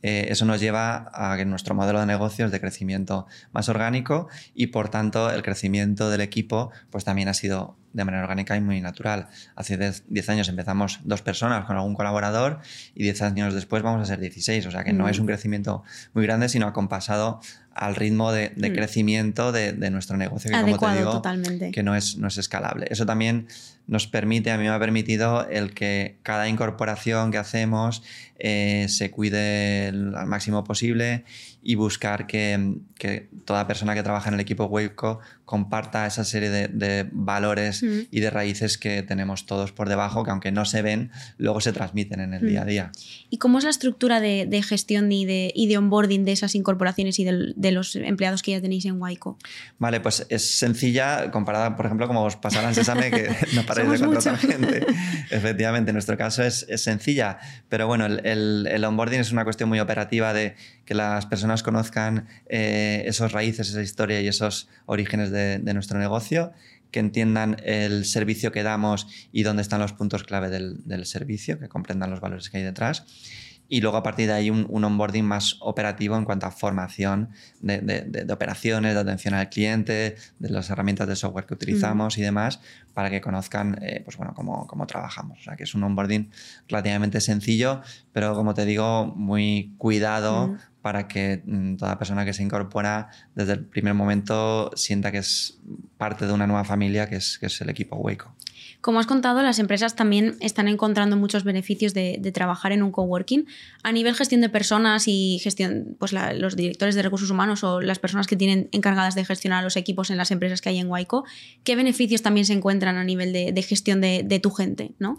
eso 0.00 0.44
nos 0.44 0.60
lleva 0.60 1.10
a 1.12 1.36
que 1.36 1.44
nuestro 1.44 1.74
modelo 1.74 2.00
de 2.00 2.06
negocio 2.06 2.46
es 2.46 2.52
de 2.52 2.60
crecimiento 2.60 3.26
más 3.52 3.68
orgánico 3.68 4.28
y 4.54 4.68
por 4.68 4.88
tanto 4.88 5.30
el 5.30 5.42
crecimiento 5.42 6.08
del 6.10 6.20
equipo 6.20 6.70
pues 6.90 7.04
también 7.04 7.28
ha 7.28 7.34
sido 7.34 7.76
de 7.94 8.04
manera 8.04 8.24
orgánica 8.24 8.56
y 8.56 8.60
muy 8.60 8.80
natural. 8.80 9.28
Hace 9.56 9.78
10 9.78 10.28
años 10.28 10.48
empezamos 10.48 11.00
dos 11.04 11.22
personas 11.22 11.64
con 11.64 11.76
algún 11.76 11.94
colaborador 11.94 12.60
y 12.94 13.04
10 13.04 13.22
años 13.22 13.54
después 13.54 13.82
vamos 13.82 14.02
a 14.02 14.04
ser 14.04 14.20
16, 14.20 14.66
o 14.66 14.70
sea 14.70 14.84
que 14.84 14.92
no 14.92 15.08
es 15.08 15.18
un 15.18 15.26
crecimiento 15.26 15.84
muy 16.12 16.24
grande, 16.24 16.48
sino 16.48 16.66
acompasado 16.66 17.40
al 17.74 17.96
ritmo 17.96 18.30
de, 18.32 18.52
mm. 18.56 18.74
crecimiento 18.74 19.50
de, 19.52 19.72
nuestro 19.90 20.16
negocio, 20.16 20.50
que 20.50 20.60
como 20.76 20.78
te 20.78 20.98
digo, 20.98 21.22
que 21.72 21.82
no 21.82 21.96
es, 21.96 22.16
no 22.16 22.28
es 22.28 22.38
escalable. 22.38 22.86
Eso 22.90 23.04
también 23.04 23.48
nos 23.86 24.06
permite, 24.06 24.50
a 24.50 24.56
mí 24.56 24.64
me 24.64 24.70
ha 24.70 24.78
permitido 24.78 25.46
el 25.48 25.74
que 25.74 26.16
cada 26.22 26.48
incorporación 26.48 27.30
que 27.30 27.38
hacemos 27.38 28.02
eh, 28.38 28.86
se 28.88 29.10
cuide 29.10 29.88
al 29.88 30.26
máximo 30.26 30.64
posible 30.64 31.24
y 31.62 31.74
buscar 31.74 32.26
que, 32.26 32.76
que, 32.96 33.28
toda 33.44 33.66
persona 33.66 33.94
que 33.94 34.02
trabaja 34.02 34.28
en 34.28 34.34
el 34.34 34.40
equipo 34.40 34.64
Waveco 34.64 35.20
comparta 35.44 36.06
esa 36.06 36.24
serie 36.24 36.50
de, 36.50 37.08
valores 37.12 37.83
y 38.10 38.20
de 38.20 38.30
raíces 38.30 38.78
que 38.78 39.02
tenemos 39.02 39.46
todos 39.46 39.72
por 39.72 39.88
debajo, 39.88 40.24
que 40.24 40.30
aunque 40.30 40.52
no 40.52 40.64
se 40.64 40.82
ven, 40.82 41.10
luego 41.38 41.60
se 41.60 41.72
transmiten 41.72 42.20
en 42.20 42.34
el 42.34 42.46
día 42.46 42.62
a 42.62 42.64
día. 42.64 42.92
¿Y 43.30 43.38
cómo 43.38 43.58
es 43.58 43.64
la 43.64 43.70
estructura 43.70 44.20
de, 44.20 44.62
gestión 44.62 45.10
y 45.12 45.26
de, 45.26 45.52
y 45.54 45.66
de, 45.66 45.78
onboarding 45.78 46.24
de 46.24 46.32
esas 46.32 46.54
incorporaciones 46.54 47.18
y 47.18 47.24
de, 47.24 47.72
los 47.72 47.96
empleados 47.96 48.42
que 48.42 48.52
ya 48.52 48.60
tenéis 48.60 48.84
en 48.84 49.00
Waiko? 49.00 49.38
Vale, 49.78 50.00
pues 50.00 50.26
es 50.28 50.58
sencilla 50.58 51.30
comparada, 51.30 51.76
por 51.76 51.86
ejemplo, 51.86 52.06
como 52.06 52.22
os 52.22 52.36
pasará 52.36 52.68
en 52.68 52.74
Sesame, 52.74 53.10
que 53.10 53.28
no 53.54 53.64
paráis 53.66 53.90
de 53.90 53.98
contratar 53.98 54.38
gente. 54.38 54.86
Efectivamente, 55.30 55.90
en 55.90 55.94
nuestro 55.94 56.16
caso 56.16 56.42
es, 56.42 56.66
es 56.68 56.82
sencilla, 56.82 57.38
pero 57.68 57.86
bueno, 57.86 58.06
el, 58.06 58.66
el, 58.66 58.84
onboarding 58.84 59.20
es 59.20 59.32
una 59.32 59.44
cuestión 59.44 59.68
muy 59.68 59.80
operativa 59.80 60.32
de 60.32 60.54
que 60.84 60.94
las 60.94 61.26
personas 61.26 61.62
conozcan 61.62 62.26
eh, 62.46 63.04
esos 63.06 63.32
raíces, 63.32 63.68
esa 63.70 63.82
historia 63.82 64.20
y 64.20 64.28
esos 64.28 64.68
orígenes 64.86 65.30
de, 65.30 65.58
nuestro 65.74 65.98
negocio, 65.98 66.52
que 66.94 67.00
entiendan 67.00 67.56
el 67.64 68.04
servicio 68.04 68.52
que 68.52 68.62
damos 68.62 69.08
y 69.32 69.42
dónde 69.42 69.62
están 69.62 69.80
los 69.80 69.92
puntos 69.92 70.22
clave 70.22 70.48
del, 70.48 71.06
servicio, 71.06 71.58
que 71.58 71.68
comprendan 71.68 72.08
los 72.08 72.20
valores 72.20 72.50
que 72.50 72.58
hay 72.58 72.62
detrás. 72.62 73.04
Y 73.66 73.80
luego 73.80 73.96
a 73.96 74.04
partir 74.04 74.28
de 74.28 74.34
ahí 74.34 74.48
un, 74.48 74.68
onboarding 74.70 75.24
más 75.24 75.56
operativo 75.58 76.16
en 76.16 76.24
cuanto 76.24 76.46
a 76.46 76.52
formación 76.52 77.30
de, 77.60 78.24
operaciones, 78.30 78.94
de 78.94 79.00
atención 79.00 79.34
al 79.34 79.48
cliente, 79.48 80.14
de 80.38 80.48
las 80.50 80.70
herramientas 80.70 81.08
de 81.08 81.16
software 81.16 81.46
que 81.46 81.54
utilizamos 81.54 82.16
y 82.16 82.22
demás, 82.22 82.60
para 82.92 83.10
que 83.10 83.20
conozcan 83.20 83.76
eh, 83.82 84.00
pues 84.04 84.16
bueno, 84.16 84.32
cómo, 84.32 84.68
cómo, 84.68 84.86
trabajamos. 84.86 85.40
O 85.40 85.42
sea 85.42 85.56
que 85.56 85.64
es 85.64 85.74
un 85.74 85.82
onboarding 85.82 86.30
relativamente 86.68 87.20
sencillo, 87.20 87.80
pero 88.12 88.36
como 88.36 88.54
te 88.54 88.66
digo, 88.66 89.06
muy 89.06 89.74
cuidado 89.78 90.56
para 90.80 91.08
que 91.08 91.42
mm, 91.44 91.76
toda 91.76 91.98
persona 91.98 92.24
que 92.24 92.34
se 92.34 92.44
incorpora 92.44 93.08
desde 93.34 93.54
el 93.54 93.64
primer 93.64 93.94
momento 93.94 94.70
sienta 94.76 95.10
que 95.10 95.18
es 95.18 95.58
parte 95.96 96.26
de 96.26 96.32
una 96.32 96.46
nueva 96.46 96.64
familia 96.64 97.08
que 97.08 97.16
es, 97.16 97.38
que 97.38 97.46
es 97.46 97.60
el 97.60 97.70
equipo 97.70 97.96
Waco. 97.96 98.34
Como 98.80 99.00
has 99.00 99.06
contado, 99.06 99.42
las 99.42 99.58
empresas 99.58 99.96
también 99.96 100.36
están 100.40 100.68
encontrando 100.68 101.16
muchos 101.16 101.42
beneficios 101.42 101.94
de, 101.94 102.18
trabajar 102.34 102.72
en 102.72 102.82
un 102.82 102.92
coworking. 102.92 103.46
A 103.82 103.92
nivel 103.92 104.14
gestión 104.14 104.42
de 104.42 104.50
personas 104.50 105.04
y 105.06 105.40
gestión, 105.42 105.96
pues 105.98 106.12
los 106.12 106.54
directores 106.54 106.94
de 106.94 107.02
recursos 107.02 107.30
humanos 107.30 107.64
o 107.64 107.80
las 107.80 107.98
personas 107.98 108.26
que 108.26 108.36
tienen 108.36 108.68
encargadas 108.72 109.14
de 109.14 109.24
gestionar 109.24 109.64
los 109.64 109.76
equipos 109.76 110.10
en 110.10 110.18
las 110.18 110.30
empresas 110.30 110.60
que 110.60 110.68
hay 110.68 110.78
en 110.78 110.88
Waiko, 110.88 111.24
¿qué 111.62 111.76
beneficios 111.76 112.20
también 112.20 112.44
se 112.44 112.52
encuentran 112.52 112.96
a 112.96 113.04
nivel 113.04 113.32
de, 113.32 113.62
gestión 113.62 114.02
de, 114.02 114.40
tu 114.42 114.50
gente? 114.50 114.92
¿no? 114.98 115.16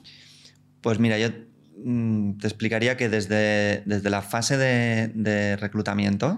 Pues 0.81 0.99
mira, 0.99 1.17
yo 1.17 1.29
Mm, 1.77 2.38
te 2.38 2.47
explicaría 2.47 2.95
que 2.95 3.09
desde, 3.09 3.83
desde 3.85 4.09
la 4.09 4.21
fase 4.21 4.57
de, 4.57 5.57
reclutamiento, 5.57 6.38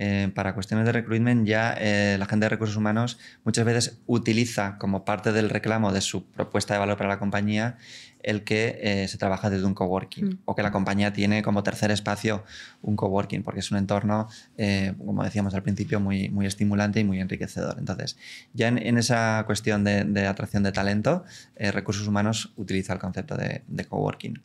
eh, 0.00 0.30
para 0.32 0.54
cuestiones 0.54 0.86
de 0.86 0.92
recruitment, 0.92 1.44
ya 1.44 1.74
eh, 1.76 2.14
la 2.20 2.26
gente 2.26 2.44
de 2.44 2.50
recursos 2.50 2.76
humanos 2.76 3.18
muchas 3.42 3.64
veces 3.64 3.98
utiliza 4.06 4.78
como 4.78 5.04
parte 5.04 5.32
del 5.32 5.50
reclamo 5.50 5.92
de 5.92 6.00
su 6.00 6.24
propuesta 6.24 6.72
de 6.72 6.78
valor 6.78 6.96
para 6.96 7.08
la 7.08 7.18
compañía 7.18 7.78
el 8.22 8.44
que 8.44 8.78
eh, 8.80 9.08
se 9.08 9.18
trabaja 9.18 9.50
desde 9.50 9.66
un 9.66 9.74
coworking 9.74 10.24
mm. 10.24 10.38
o 10.44 10.54
que 10.54 10.62
la 10.62 10.70
compañía 10.70 11.12
tiene 11.12 11.42
como 11.42 11.64
tercer 11.64 11.90
espacio 11.90 12.44
un 12.80 12.94
coworking, 12.94 13.42
porque 13.42 13.58
es 13.58 13.72
un 13.72 13.78
entorno, 13.78 14.28
como 15.04 15.24
decíamos 15.24 15.54
al 15.54 15.64
principio, 15.64 15.98
muy, 15.98 16.28
muy 16.28 16.46
estimulante 16.46 17.00
y 17.00 17.04
muy 17.04 17.20
enriquecedor. 17.20 17.76
Entonces, 17.78 18.16
ya 18.54 18.68
en, 18.68 18.98
esa 18.98 19.42
cuestión 19.46 19.82
de, 19.82 20.26
atracción 20.26 20.62
de 20.62 20.70
talento, 20.70 21.24
recursos 21.56 22.06
humanos 22.06 22.52
utiliza 22.56 22.92
el 22.92 23.00
concepto 23.00 23.36
de, 23.36 23.62
de 23.66 23.84
coworking. 23.84 24.40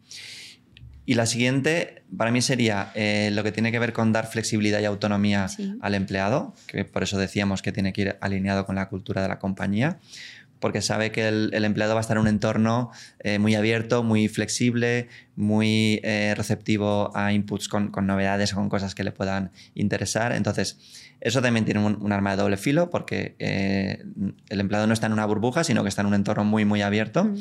Y 1.06 1.16
la 1.16 1.26
siguiente, 1.26 2.04
para 2.18 2.32
mí, 2.32 2.42
sería 2.42 2.92
eh, 2.96 3.30
lo 3.34 3.44
que 3.44 3.52
tiene 3.52 3.72
que 3.72 3.80
ver 3.80 3.92
con 3.92 4.14
dar 4.14 4.28
flexibilidad 4.28 4.80
y 4.80 4.86
autonomía 4.86 5.48
al 5.82 5.96
empleado, 5.96 6.54
que 6.68 6.86
por 6.86 7.04
eso 7.04 7.18
decíamos 7.18 7.62
que 7.62 7.74
tiene 7.74 7.92
que 7.92 8.02
ir 8.02 8.16
alineado 8.22 8.66
con 8.66 8.76
la 8.76 8.88
cultura 8.88 9.22
de 9.22 9.28
la 9.28 9.38
compañía, 9.38 10.00
porque 10.62 10.82
sabe 10.82 11.12
que 11.12 11.28
el, 11.28 11.66
empleado 11.66 11.94
va 11.94 12.00
a 12.00 12.02
estar 12.02 12.16
en 12.16 12.22
un 12.22 12.28
entorno 12.28 12.92
eh, 13.20 13.38
muy 13.38 13.54
abierto, 13.54 14.02
muy 14.02 14.30
flexible, 14.30 15.10
muy 15.36 16.00
eh, 16.04 16.34
receptivo 16.38 17.12
a 17.18 17.34
inputs 17.34 17.68
con, 17.68 17.92
novedades 18.04 18.54
con 18.54 18.70
cosas 18.70 18.96
que 18.96 19.04
le 19.04 19.12
puedan 19.12 19.52
interesar. 19.76 20.32
Entonces, 20.32 20.80
eso 21.20 21.42
también 21.42 21.66
tiene 21.66 21.86
un, 21.86 22.12
arma 22.14 22.32
de 22.32 22.38
doble 22.42 22.56
filo, 22.56 22.90
porque 22.90 23.36
el 23.38 24.60
empleado 24.60 24.88
no 24.88 24.94
está 24.94 25.08
en 25.08 25.14
una 25.14 25.26
burbuja, 25.26 25.66
sino 25.66 25.84
que 25.84 25.90
está 25.90 26.02
en 26.02 26.08
un 26.08 26.14
entorno 26.14 26.46
muy, 26.46 26.64
muy 26.64 26.82
abierto. 26.82 27.26
Mm. 27.26 27.36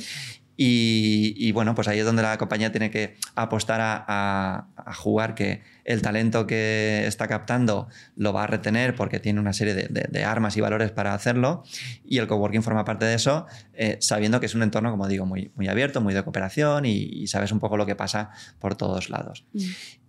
Y, 0.64 1.51
bueno, 1.51 1.75
pues 1.75 1.88
ahí 1.88 1.98
es 1.98 2.05
donde 2.05 2.22
la 2.22 2.38
compañía 2.38 2.70
tiene 2.70 2.90
que 2.90 3.16
apostar 3.35 3.81
a, 3.83 4.68
jugar 4.94 5.35
que 5.35 5.62
el 5.85 6.03
talento 6.03 6.46
que 6.46 7.05
está 7.07 7.27
captando 7.27 7.88
lo 8.14 8.33
va 8.33 8.44
a 8.44 8.46
retener 8.46 8.94
porque 8.94 9.18
tiene 9.18 9.40
una 9.40 9.53
serie 9.53 9.75
de, 9.75 10.25
armas 10.25 10.57
y 10.57 10.61
valores 10.61 10.92
para 10.92 11.14
hacerlo. 11.14 11.64
Y 12.05 12.18
el 12.18 12.29
coworking 12.29 12.62
forma 12.62 12.85
parte 12.85 13.07
de 13.07 13.14
eso, 13.14 13.46
eh, 13.75 13.96
sabiendo 14.01 14.38
que 14.38 14.46
es 14.46 14.55
un 14.55 14.62
entorno, 14.62 14.92
como 14.92 15.09
digo, 15.09 15.27
muy, 15.27 15.51
abierto, 15.68 16.01
muy 16.01 16.14
de 16.14 16.22
cooperación 16.22 16.85
y, 16.87 17.27
sabes 17.27 17.51
un 17.51 17.59
poco 17.59 17.77
lo 17.77 17.85
que 17.85 17.96
pasa 17.96 18.31
por 18.61 18.77
todos 18.77 19.11
lados. 19.11 19.44
Mm. 19.53 19.62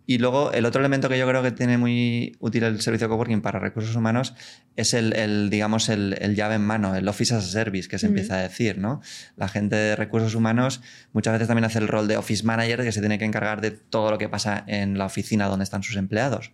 Y 0.06 0.18
luego 0.18 0.52
el 0.52 0.66
otro 0.66 0.82
elemento 0.82 1.08
que 1.08 1.18
yo 1.18 1.28
creo 1.28 1.42
que 1.42 1.52
tiene 1.52 1.78
muy 1.78 2.36
útil 2.40 2.64
el 2.64 2.82
servicio 2.82 3.08
de 3.08 3.10
coworking 3.10 3.42
para 3.42 3.60
recursos 3.60 3.96
humanos 3.96 4.34
es 4.76 4.94
el, 4.94 5.50
digamos, 5.50 5.88
el, 5.88 6.36
llave 6.36 6.56
en 6.56 6.62
mano, 6.62 6.96
el 6.96 7.08
office 7.08 7.34
as 7.36 7.46
a 7.46 7.48
service 7.48 7.88
que 7.88 7.98
se 7.98 8.08
empieza 8.08 8.36
a 8.36 8.42
decir, 8.42 8.78
¿no? 8.78 9.02
La 9.38 9.48
gente 9.48 9.76
de 9.76 9.96
recursos 9.96 10.36
humanos 10.36 10.82
muchas 11.14 11.34
veces 11.34 11.48
también 11.48 11.66
hace 11.66 11.80
el 11.80 11.88
rol 11.88 12.08
de 12.08 12.18
office 12.18 12.44
manager 12.44 12.84
que 12.84 12.92
se 12.92 13.00
tiene 13.00 13.18
que 13.18 13.26
encargar 13.26 13.62
de 13.62 13.72
todo 13.72 14.12
lo 14.12 14.18
que 14.18 14.28
pasa 14.28 14.64
en 14.68 14.98
la 14.98 15.06
oficina 15.06 15.48
donde 15.48 15.64
están 15.64 15.84
sus 15.84 15.96
empleados. 15.96 16.52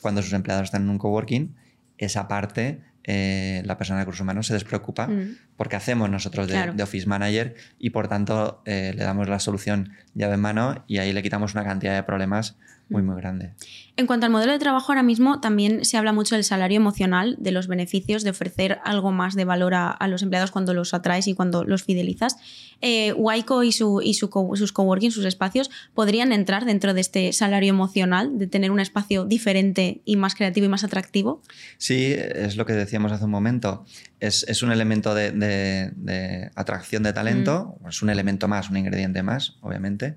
Cuando 0.00 0.22
sus 0.22 0.32
empleados 0.32 0.64
están 0.64 0.82
en 0.82 0.90
un 0.90 0.98
coworking, 0.98 1.54
esa 1.98 2.28
parte 2.28 2.80
eh, 3.10 3.62
la 3.64 3.78
persona 3.78 3.98
de 3.98 4.04
recursos 4.04 4.20
humanos 4.20 4.48
se 4.48 4.52
despreocupa 4.52 5.08
porque 5.56 5.76
hacemos 5.76 6.10
nosotros 6.10 6.46
de, 6.46 6.82
office 6.82 7.06
manager 7.06 7.54
y 7.78 7.88
por 7.88 8.06
tanto 8.06 8.60
eh, 8.66 8.92
le 8.94 9.02
damos 9.02 9.30
la 9.30 9.38
solución 9.38 9.94
llave 10.12 10.34
en 10.34 10.40
mano 10.40 10.84
y 10.86 10.98
ahí 10.98 11.14
le 11.14 11.22
quitamos 11.22 11.54
una 11.54 11.64
cantidad 11.64 11.94
de 11.94 12.02
problemas 12.02 12.58
muy, 12.88 13.02
muy 13.02 13.16
grande. 13.16 13.52
En 13.96 14.06
cuanto 14.06 14.26
al 14.26 14.32
modelo 14.32 14.52
de 14.52 14.58
trabajo, 14.58 14.92
ahora 14.92 15.02
mismo 15.02 15.40
también 15.40 15.84
se 15.84 15.96
habla 15.96 16.12
mucho 16.12 16.36
del 16.36 16.44
salario 16.44 16.76
emocional, 16.76 17.36
de 17.38 17.50
los 17.50 17.66
beneficios, 17.66 18.22
de 18.22 18.30
ofrecer 18.30 18.78
algo 18.84 19.12
más 19.12 19.34
de 19.34 19.44
valor 19.44 19.74
a, 19.74 19.98
los 20.08 20.22
empleados 20.22 20.50
cuando 20.50 20.72
los 20.72 20.94
atraes 20.94 21.26
y 21.26 21.34
cuando 21.34 21.64
los 21.64 21.82
fidelizas. 21.82 22.36
Eh, 22.80 23.12
Waiko 23.12 23.64
y, 23.64 23.72
su, 23.72 24.00
y 24.02 24.14
su 24.14 24.30
sus 24.54 24.72
coworking, 24.72 25.10
sus 25.10 25.24
espacios, 25.24 25.68
podrían 25.94 26.32
entrar 26.32 26.64
dentro 26.64 26.94
de 26.94 27.00
este 27.00 27.32
salario 27.32 27.70
emocional, 27.70 28.38
de 28.38 28.46
tener 28.46 28.70
un 28.70 28.80
espacio 28.80 29.24
diferente 29.24 30.00
y 30.04 30.16
más 30.16 30.34
creativo 30.34 30.66
y 30.66 30.68
más 30.68 30.84
atractivo. 30.84 31.42
Sí, 31.76 32.14
es 32.16 32.56
lo 32.56 32.64
que 32.66 32.74
decíamos 32.98 33.12
hace 33.12 33.24
un 33.24 33.30
momento. 33.30 33.84
Es, 34.18 34.62
un 34.62 34.72
elemento 34.72 35.14
de, 35.14 36.50
atracción 36.54 37.02
de 37.02 37.12
talento, 37.12 37.78
mm. 37.80 37.88
es 37.88 38.02
un 38.02 38.10
elemento 38.10 38.48
más, 38.48 38.70
un 38.70 38.76
ingrediente 38.76 39.22
más, 39.22 39.56
obviamente. 39.60 40.16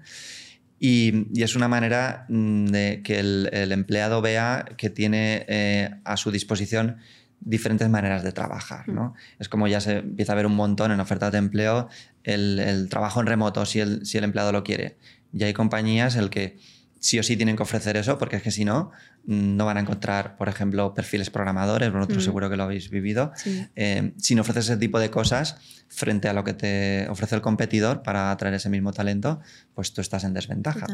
Y, 0.79 1.27
es 1.39 1.55
una 1.55 1.67
manera 1.67 2.25
mm, 2.29 2.65
de 2.65 3.01
que 3.03 3.19
el, 3.19 3.71
empleado 3.71 4.21
vea 4.21 4.65
que 4.77 4.89
tiene 4.89 5.45
eh, 5.47 5.91
a 6.03 6.17
su 6.17 6.31
disposición 6.31 6.97
diferentes 7.39 7.87
maneras 7.89 8.23
de 8.23 8.31
trabajar. 8.31 8.87
¿no? 8.89 9.13
Es 9.39 9.47
como 9.47 9.67
ya 9.67 9.79
se 9.79 9.99
empieza 9.99 10.33
a 10.33 10.35
ver 10.35 10.45
un 10.45 10.55
montón 10.55 10.91
en 10.91 10.99
ofertas 10.99 11.31
de 11.31 11.37
empleo 11.37 11.87
el, 12.23 12.87
trabajo 12.89 13.19
en 13.19 13.27
remoto, 13.27 13.65
si 13.65 13.79
el, 13.79 14.05
si 14.05 14.17
el 14.17 14.23
empleado 14.23 14.51
lo 14.51 14.63
quiere. 14.63 14.97
Y 15.33 15.43
hay 15.43 15.53
compañías 15.53 16.15
el 16.15 16.29
que 16.29 16.57
sí 16.99 17.17
o 17.19 17.23
sí 17.23 17.35
tienen 17.35 17.55
que 17.55 17.63
ofrecer 17.63 17.97
eso, 17.97 18.17
porque 18.17 18.37
es 18.37 18.43
que 18.43 18.51
si 18.51 18.63
no, 18.63 18.91
no 19.25 19.65
van 19.65 19.77
a 19.77 19.81
encontrar, 19.81 20.35
por 20.35 20.49
ejemplo, 20.49 20.93
perfiles 20.93 21.29
programadores, 21.29 21.91
vosotros 21.91 22.19
mm. 22.19 22.25
seguro 22.25 22.49
que 22.49 22.57
lo 22.57 22.63
habéis 22.63 22.89
vivido. 22.89 23.31
Eh, 23.75 24.13
si 24.17 24.35
no 24.35 24.41
ofreces 24.41 24.65
ese 24.65 24.77
tipo 24.77 24.99
de 24.99 25.09
cosas 25.09 25.57
frente 25.87 26.27
a 26.27 26.33
lo 26.33 26.43
que 26.43 26.53
te 26.53 27.07
ofrece 27.09 27.35
el 27.35 27.41
competidor 27.41 28.01
para 28.01 28.31
atraer 28.31 28.55
ese 28.55 28.69
mismo 28.69 28.93
talento, 28.93 29.39
pues 29.75 29.93
tú 29.93 30.01
estás 30.01 30.23
en 30.23 30.33
desventaja. 30.33 30.87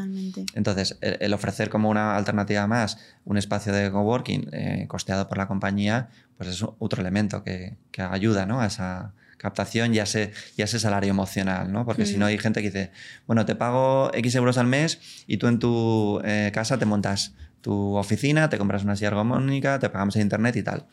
Entonces, 0.54 0.98
el, 1.00 1.32
ofrecer 1.32 1.70
como 1.70 1.88
una 1.88 2.16
alternativa 2.16 2.66
más 2.66 2.98
un 3.24 3.38
espacio 3.38 3.72
de 3.72 3.90
coworking 3.90 4.48
eh, 4.52 4.84
costeado 4.88 5.28
por 5.28 5.38
la 5.38 5.46
compañía, 5.46 6.08
pues 6.36 6.50
es 6.50 6.64
otro 6.78 7.00
elemento 7.00 7.42
que, 7.42 7.76
que 7.90 8.02
ayuda 8.02 8.44
¿no? 8.44 8.60
a 8.60 8.66
esa 8.66 9.12
captación 9.38 9.94
y 9.94 10.00
a 10.00 10.02
ese, 10.02 10.32
ese 10.56 10.78
salario 10.78 11.10
emocional, 11.10 11.72
¿no? 11.72 11.86
Porque 11.86 12.04
si 12.04 12.18
no 12.18 12.26
hay 12.26 12.38
gente 12.38 12.60
que 12.60 12.70
dice, 12.70 12.90
bueno, 13.26 13.46
te 13.46 13.54
pago 13.54 14.10
X 14.12 14.34
euros 14.34 14.58
al 14.58 14.66
mes 14.66 14.98
y 15.26 15.38
tú 15.38 15.46
en 15.46 15.58
tu 15.58 16.20
eh, 16.24 16.50
casa 16.52 16.78
te 16.78 16.84
montas 16.84 17.34
tu 17.60 17.96
oficina, 17.96 18.48
te 18.48 18.58
compras 18.58 18.84
una 18.84 18.96
silla 18.96 19.08
ergonómica, 19.08 19.78
te 19.78 19.88
pagamos 19.90 20.16
el 20.16 20.22
internet 20.22 20.56
y 20.56 20.62
tal. 20.62 20.86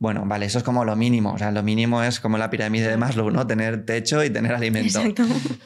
Bueno, 0.00 0.24
vale, 0.26 0.46
eso 0.46 0.58
es 0.58 0.64
como 0.64 0.84
lo 0.84 0.94
mínimo. 0.94 1.32
O 1.32 1.38
sea, 1.38 1.50
lo 1.50 1.62
mínimo 1.64 2.02
es 2.04 2.20
como 2.20 2.38
la 2.38 2.50
pirámide 2.50 2.88
de 2.88 2.96
Maslow, 2.96 3.30
¿no? 3.30 3.46
Tener 3.48 3.84
techo 3.84 4.22
y 4.22 4.30
tener 4.30 4.52
alimento. 4.52 5.00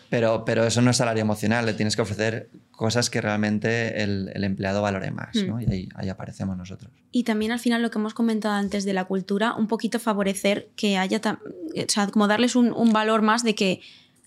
Pero, 0.09 0.45
pero 0.45 0.65
eso 0.65 0.81
no 0.81 0.91
es 0.91 0.97
salario 0.97 1.21
emocional. 1.21 1.67
Le 1.67 1.75
tienes 1.75 1.97
que 1.97 2.03
ofrecer 2.03 2.49
cosas 2.71 3.11
que 3.11 3.21
realmente 3.21 4.03
el, 4.03 4.31
empleado 4.43 4.81
valore 4.81 5.11
más, 5.11 5.35
¿no? 5.47 5.57
Hmm. 5.57 5.63
Y 5.63 5.89
ahí, 5.95 6.09
aparecemos 6.09 6.57
nosotros. 6.57 6.91
Y 7.11 7.25
también 7.25 7.53
al 7.53 7.61
final 7.61 7.83
lo 7.83 7.91
que 7.91 7.99
hemos 7.99 8.15
comentado 8.15 8.55
antes 8.55 8.85
de 8.85 8.95
la 8.95 9.05
cultura, 9.05 9.55
un 9.55 9.69
poquito 9.69 9.99
favorecer 9.99 10.71
que 10.77 10.97
haya, 10.97 11.21
o 11.25 11.85
sea, 11.89 12.07
como 12.09 12.27
darles 12.27 12.57
un, 12.57 12.73
un 12.73 12.93
valor 12.93 13.21
más 13.21 13.43
de 13.43 13.55
que 13.55 13.81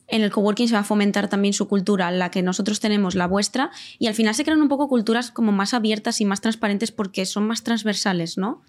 en 0.07 0.21
el 0.21 0.31
coworking 0.31 0.67
se 0.67 0.73
va 0.73 0.81
a 0.81 0.83
fomentar 0.83 1.29
también 1.29 1.53
su 1.53 1.67
cultura, 1.67 2.11
la 2.11 2.31
que 2.31 2.41
nosotros 2.41 2.79
tenemos, 2.79 3.15
la 3.15 3.27
vuestra, 3.27 3.71
y 3.99 4.07
al 4.07 4.13
final 4.13 4.35
se 4.35 4.43
crean 4.43 4.61
un 4.61 4.67
poco 4.67 4.87
culturas 4.87 5.31
como 5.31 5.51
más 5.51 5.73
abiertas 5.73 6.21
y 6.21 6.25
más 6.25 6.41
transparentes 6.41 6.91
porque 6.91 7.25
son 7.25 7.47
más 7.47 7.63
transversales, 7.63 8.37
¿no? 8.37 8.61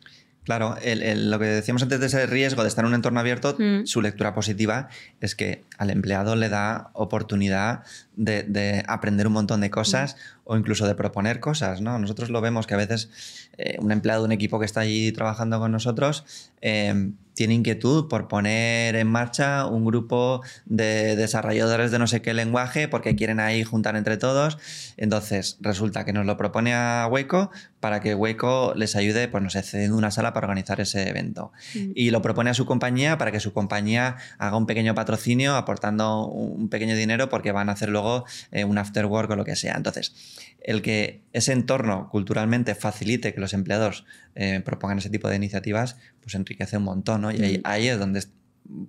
Claro, 0.46 0.76
lo 0.76 1.38
que 1.40 1.44
decíamos 1.44 1.82
antes 1.82 1.98
de 1.98 2.06
ese 2.06 2.24
riesgo 2.26 2.62
de 2.62 2.68
estar 2.68 2.84
en 2.84 2.90
un 2.90 2.94
entorno 2.94 3.18
abierto, 3.18 3.56
mm. 3.58 3.84
su 3.84 4.00
lectura 4.00 4.32
positiva 4.32 4.88
es 5.20 5.34
que 5.34 5.64
al 5.78 5.90
empleado 5.90 6.36
le 6.36 6.48
da 6.48 6.90
oportunidad 6.92 7.82
de, 8.16 8.84
aprender 8.88 9.26
un 9.26 9.34
montón 9.34 9.60
de 9.60 9.70
cosas 9.70 10.14
mm. 10.14 10.40
o 10.44 10.56
incluso 10.56 10.86
de 10.86 10.94
proponer 10.94 11.40
cosas. 11.40 11.80
¿no? 11.80 11.98
Nosotros 11.98 12.30
lo 12.30 12.40
vemos 12.40 12.66
que 12.66 12.74
a 12.74 12.78
veces 12.78 13.10
eh, 13.58 13.76
un 13.80 13.92
empleado 13.92 14.22
de 14.22 14.26
un 14.26 14.32
equipo 14.32 14.58
que 14.58 14.66
está 14.66 14.80
allí 14.80 15.12
trabajando 15.12 15.58
con 15.58 15.72
nosotros 15.72 16.24
eh, 16.60 17.12
tiene 17.36 17.52
inquietud 17.52 18.08
por 18.08 18.28
poner 18.28 18.96
en 18.96 19.06
marcha 19.08 19.66
un 19.66 19.84
grupo 19.84 20.40
de 20.64 21.16
desarrolladores 21.16 21.90
de 21.90 21.98
no 21.98 22.06
sé 22.06 22.22
qué 22.22 22.32
lenguaje 22.32 22.88
porque 22.88 23.14
quieren 23.14 23.40
ahí 23.40 23.62
juntar 23.62 23.94
entre 23.94 24.16
todos. 24.16 24.56
Entonces 24.96 25.58
resulta 25.60 26.06
que 26.06 26.14
nos 26.14 26.24
lo 26.24 26.38
propone 26.38 26.74
a 26.74 27.06
Waco 27.10 27.50
para 27.78 28.00
que 28.00 28.14
Waco 28.14 28.72
les 28.74 28.96
ayude, 28.96 29.28
pues 29.28 29.44
no 29.44 29.50
sé, 29.50 29.62
cediendo 29.62 29.98
una 29.98 30.10
sala 30.10 30.32
para 30.32 30.46
organizar 30.46 30.80
ese 30.80 31.10
evento. 31.10 31.52
Mm. 31.74 31.90
Y 31.94 32.10
lo 32.10 32.22
propone 32.22 32.48
a 32.48 32.54
su 32.54 32.64
compañía 32.64 33.18
para 33.18 33.30
que 33.30 33.38
su 33.38 33.52
compañía 33.52 34.16
haga 34.38 34.56
un 34.56 34.64
pequeño 34.64 34.94
patrocinio 34.94 35.56
aportando 35.66 36.26
un 36.26 36.68
pequeño 36.68 36.96
dinero 36.96 37.28
porque 37.28 37.52
van 37.52 37.68
a 37.68 37.72
hacer 37.72 37.88
luego 37.88 38.24
eh, 38.52 38.64
un 38.64 38.78
after 38.78 39.04
work 39.06 39.30
o 39.30 39.36
lo 39.36 39.44
que 39.44 39.56
sea. 39.56 39.74
Entonces, 39.76 40.14
el 40.60 40.80
que 40.80 41.22
ese 41.32 41.52
entorno 41.52 42.08
culturalmente 42.08 42.74
facilite 42.74 43.34
que 43.34 43.40
los 43.40 43.52
empleados 43.52 44.06
eh, 44.36 44.62
propongan 44.64 44.98
ese 44.98 45.10
tipo 45.10 45.28
de 45.28 45.36
iniciativas, 45.36 45.96
pues 46.22 46.34
enriquece 46.34 46.76
un 46.76 46.84
montón, 46.84 47.22
¿no? 47.22 47.32
Y 47.32 47.60
ahí, 47.64 47.88
mm. 47.88 47.92
es 47.92 47.98
donde 47.98 48.22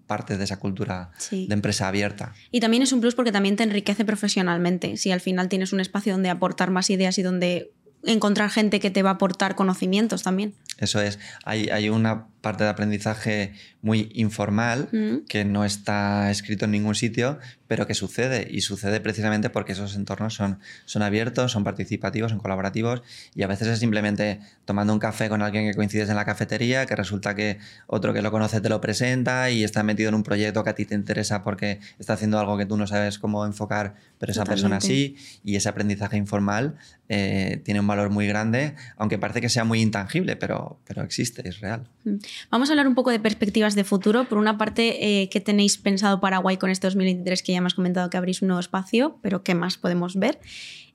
parte 0.06 0.38
de 0.38 0.44
esa 0.44 0.58
cultura 0.58 1.12
de 1.32 1.54
empresa 1.54 1.88
abierta. 1.88 2.34
Y 2.52 2.60
también 2.60 2.84
es 2.84 2.92
un 2.92 3.02
plus 3.02 3.16
porque 3.16 3.32
también 3.32 3.56
te 3.56 3.64
enriquece 3.64 4.06
profesionalmente. 4.06 4.98
Si 4.98 5.12
al 5.12 5.22
final 5.22 5.50
tienes 5.50 5.74
un 5.74 5.80
espacio 5.80 6.14
donde 6.14 6.30
aportar 6.30 6.72
más 6.72 6.90
ideas 6.90 7.18
y 7.18 7.24
donde 7.24 7.72
encontrar 8.04 8.50
gente 8.50 8.80
que 8.80 8.90
te 8.90 9.04
va 9.04 9.12
a 9.12 9.14
aportar 9.14 9.56
conocimientos 9.56 10.24
también. 10.24 10.56
Eso 10.78 11.02
es. 11.02 11.20
Hay, 11.44 11.70
hay 11.70 11.90
una 11.90 12.28
parte 12.42 12.64
de 12.64 12.70
aprendizaje 12.70 13.54
muy 13.82 14.10
informal 14.14 14.90
mm. 14.92 15.26
que 15.28 15.44
no 15.44 15.66
está 15.66 16.30
escrito 16.32 16.66
en 16.66 16.72
ningún 16.72 16.96
sitio, 16.96 17.40
pero 17.68 17.88
que 17.88 17.94
sucede 17.94 18.48
y 18.50 18.62
sucede 18.62 19.00
precisamente 19.00 19.50
porque 19.50 19.74
esos 19.74 19.96
entornos 19.96 20.34
son, 20.34 20.60
son 20.86 21.02
abiertos, 21.02 21.52
son 21.52 21.64
participativos, 21.64 22.32
son 22.32 22.40
colaborativos 22.40 23.02
y 23.36 23.44
a 23.44 23.48
veces 23.48 23.68
es 23.68 23.80
simplemente 23.80 24.40
tomando 24.66 24.94
un 24.94 25.00
café 25.00 25.30
con 25.30 25.42
alguien 25.42 25.70
que 25.70 25.76
coincides 25.76 26.10
en 26.10 26.16
la 26.16 26.26
cafetería, 26.26 26.86
que 26.86 26.96
resulta 26.96 27.36
que 27.36 27.60
otro 27.88 28.14
que 28.14 28.22
lo 28.22 28.32
conoce 28.32 28.62
te 28.62 28.70
lo 28.70 28.82
presenta 28.82 29.50
y 29.50 29.64
está 29.64 29.84
metido 29.84 30.10
en 30.10 30.16
un 30.16 30.24
proyecto 30.24 30.64
que 30.64 30.70
a 30.70 30.76
ti 30.76 30.86
te 30.86 30.96
interesa 30.96 31.44
porque 31.44 31.80
está 32.00 32.14
haciendo 32.14 32.40
algo 32.40 32.58
que 32.58 32.66
tú 32.66 32.78
no 32.78 32.88
sabes 32.88 33.20
cómo 33.20 33.46
enfocar, 33.46 33.96
pero 34.20 34.32
esa 34.32 34.46
persona 34.46 34.82
sí 34.82 35.18
y 35.44 35.56
ese 35.56 35.70
aprendizaje 35.70 36.18
informal 36.18 36.76
eh, 37.10 37.62
tiene 37.64 37.80
un 37.80 37.88
valor 37.88 38.10
muy 38.10 38.28
grande, 38.28 38.76
aunque 38.98 39.18
parece 39.18 39.40
que 39.40 39.50
sea 39.50 39.64
muy 39.64 39.82
intangible, 39.82 40.36
pero, 40.36 40.67
pero 40.86 41.04
existe, 41.04 41.48
es 41.48 41.60
real. 41.60 41.88
Mm. 42.04 42.16
Vamos 42.52 42.70
a 42.70 42.74
hablar 42.74 42.88
un 42.88 42.96
poco 42.96 43.12
de 43.12 43.20
perspectivas 43.20 43.76
de 43.76 43.84
futuro. 43.84 44.28
Por 44.28 44.38
una 44.38 44.58
parte, 44.58 45.22
eh, 45.22 45.30
¿qué 45.30 45.40
tenéis 45.40 45.78
pensado 45.78 46.20
para 46.20 46.38
Guay 46.40 46.58
con 46.58 46.70
este 46.70 46.88
2023 46.88 47.44
que 47.44 47.54
ya 47.54 47.62
me 47.62 47.68
has 47.68 47.74
comentado 47.74 48.10
que 48.10 48.18
abrís 48.18 48.42
un 48.42 48.50
nuevo 48.50 48.60
espacio, 48.60 49.18
pero 49.22 49.44
qué 49.44 49.56
más 49.56 49.78
podemos 49.78 50.16
ver? 50.16 50.40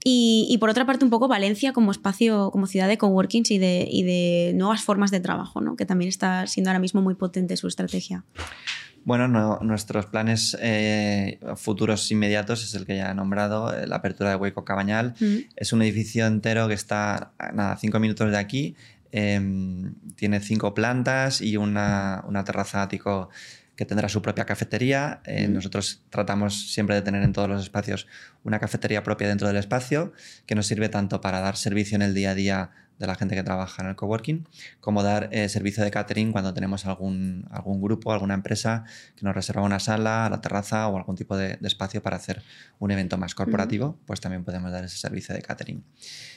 Y, 0.04 0.56
por 0.58 0.68
otra 0.68 0.84
parte, 0.84 1.04
un 1.04 1.10
poco 1.10 1.28
Valencia 1.28 1.72
como 1.72 1.92
espacio, 1.92 2.50
como 2.50 2.66
ciudad 2.66 2.88
de 2.88 2.98
coworkings 2.98 3.52
y 3.52 3.58
de, 3.58 3.86
y 3.88 4.02
de 4.02 4.52
nuevas 4.54 4.82
formas 4.82 5.12
de 5.12 5.20
trabajo, 5.20 5.60
¿no? 5.60 5.76
que 5.76 5.86
también 5.86 6.08
está 6.08 6.46
siendo 6.48 6.70
ahora 6.70 6.80
mismo 6.80 7.02
muy 7.02 7.14
potente 7.14 7.56
su 7.56 7.68
estrategia. 7.68 8.24
Bueno, 9.04 9.58
nuestros 9.62 10.06
planes 10.06 10.56
eh, 10.60 11.40
futuros 11.56 12.08
inmediatos 12.12 12.62
es 12.62 12.74
el 12.74 12.86
que 12.86 12.96
ya 12.96 13.10
he 13.10 13.14
nombrado, 13.14 13.74
eh, 13.74 13.86
la 13.88 13.96
apertura 13.96 14.30
de 14.30 14.36
Hueco 14.36 14.64
Cabañal. 14.64 15.14
Es 15.56 15.72
un 15.72 15.82
edificio 15.82 16.24
entero 16.26 16.68
que 16.68 16.74
está 16.74 17.32
a 17.38 17.76
cinco 17.80 17.98
minutos 17.98 18.30
de 18.30 18.38
aquí 18.38 18.76
Em, 19.12 19.94
tiene 20.16 20.40
cinco 20.40 20.72
plantas 20.72 21.42
y 21.42 21.58
una, 21.58 22.24
terraza 22.46 22.82
ático 22.82 23.28
que 23.76 23.84
tendrá 23.84 24.08
su 24.08 24.22
propia 24.22 24.46
cafetería. 24.46 25.20
Eh, 25.26 25.48
nosotros 25.48 26.02
tratamos 26.08 26.72
siempre 26.72 26.94
de 26.94 27.02
tener 27.02 27.22
en 27.22 27.34
todos 27.34 27.48
los 27.48 27.62
espacios 27.62 28.06
una 28.42 28.58
cafetería 28.58 29.02
propia 29.02 29.28
dentro 29.28 29.46
del 29.48 29.58
espacio 29.58 30.12
que 30.46 30.54
nos 30.54 30.66
sirve 30.66 30.88
tanto 30.88 31.20
para 31.20 31.40
dar 31.40 31.56
servicio 31.56 31.96
en 31.96 32.02
el 32.02 32.14
día 32.14 32.30
a 32.30 32.34
día 32.34 32.70
de 33.02 33.08
la 33.08 33.16
gente 33.16 33.34
que 33.34 33.42
trabaja 33.42 33.82
en 33.82 33.88
el 33.88 33.96
coworking, 33.96 34.46
como 34.80 35.02
dar 35.02 35.28
eh, 35.32 35.48
servicio 35.48 35.82
de 35.82 35.90
catering 35.90 36.30
cuando 36.30 36.54
tenemos 36.54 36.86
algún, 36.86 37.48
algún 37.50 37.82
grupo, 37.82 38.12
alguna 38.12 38.34
empresa 38.34 38.84
que 39.16 39.24
nos 39.24 39.34
reserva 39.34 39.62
una 39.62 39.80
sala, 39.80 40.28
la 40.30 40.40
terraza 40.40 40.88
o 40.88 40.96
algún 40.96 41.16
tipo 41.16 41.36
de, 41.36 41.58
espacio 41.62 42.00
para 42.02 42.16
hacer 42.16 42.42
un 42.78 42.92
evento 42.92 43.18
más 43.18 43.34
corporativo, 43.34 43.98
pues 44.06 44.20
también 44.20 44.44
podemos 44.44 44.70
dar 44.70 44.84
ese 44.84 44.96
servicio 44.96 45.34
de 45.34 45.42
catering. 45.42 45.82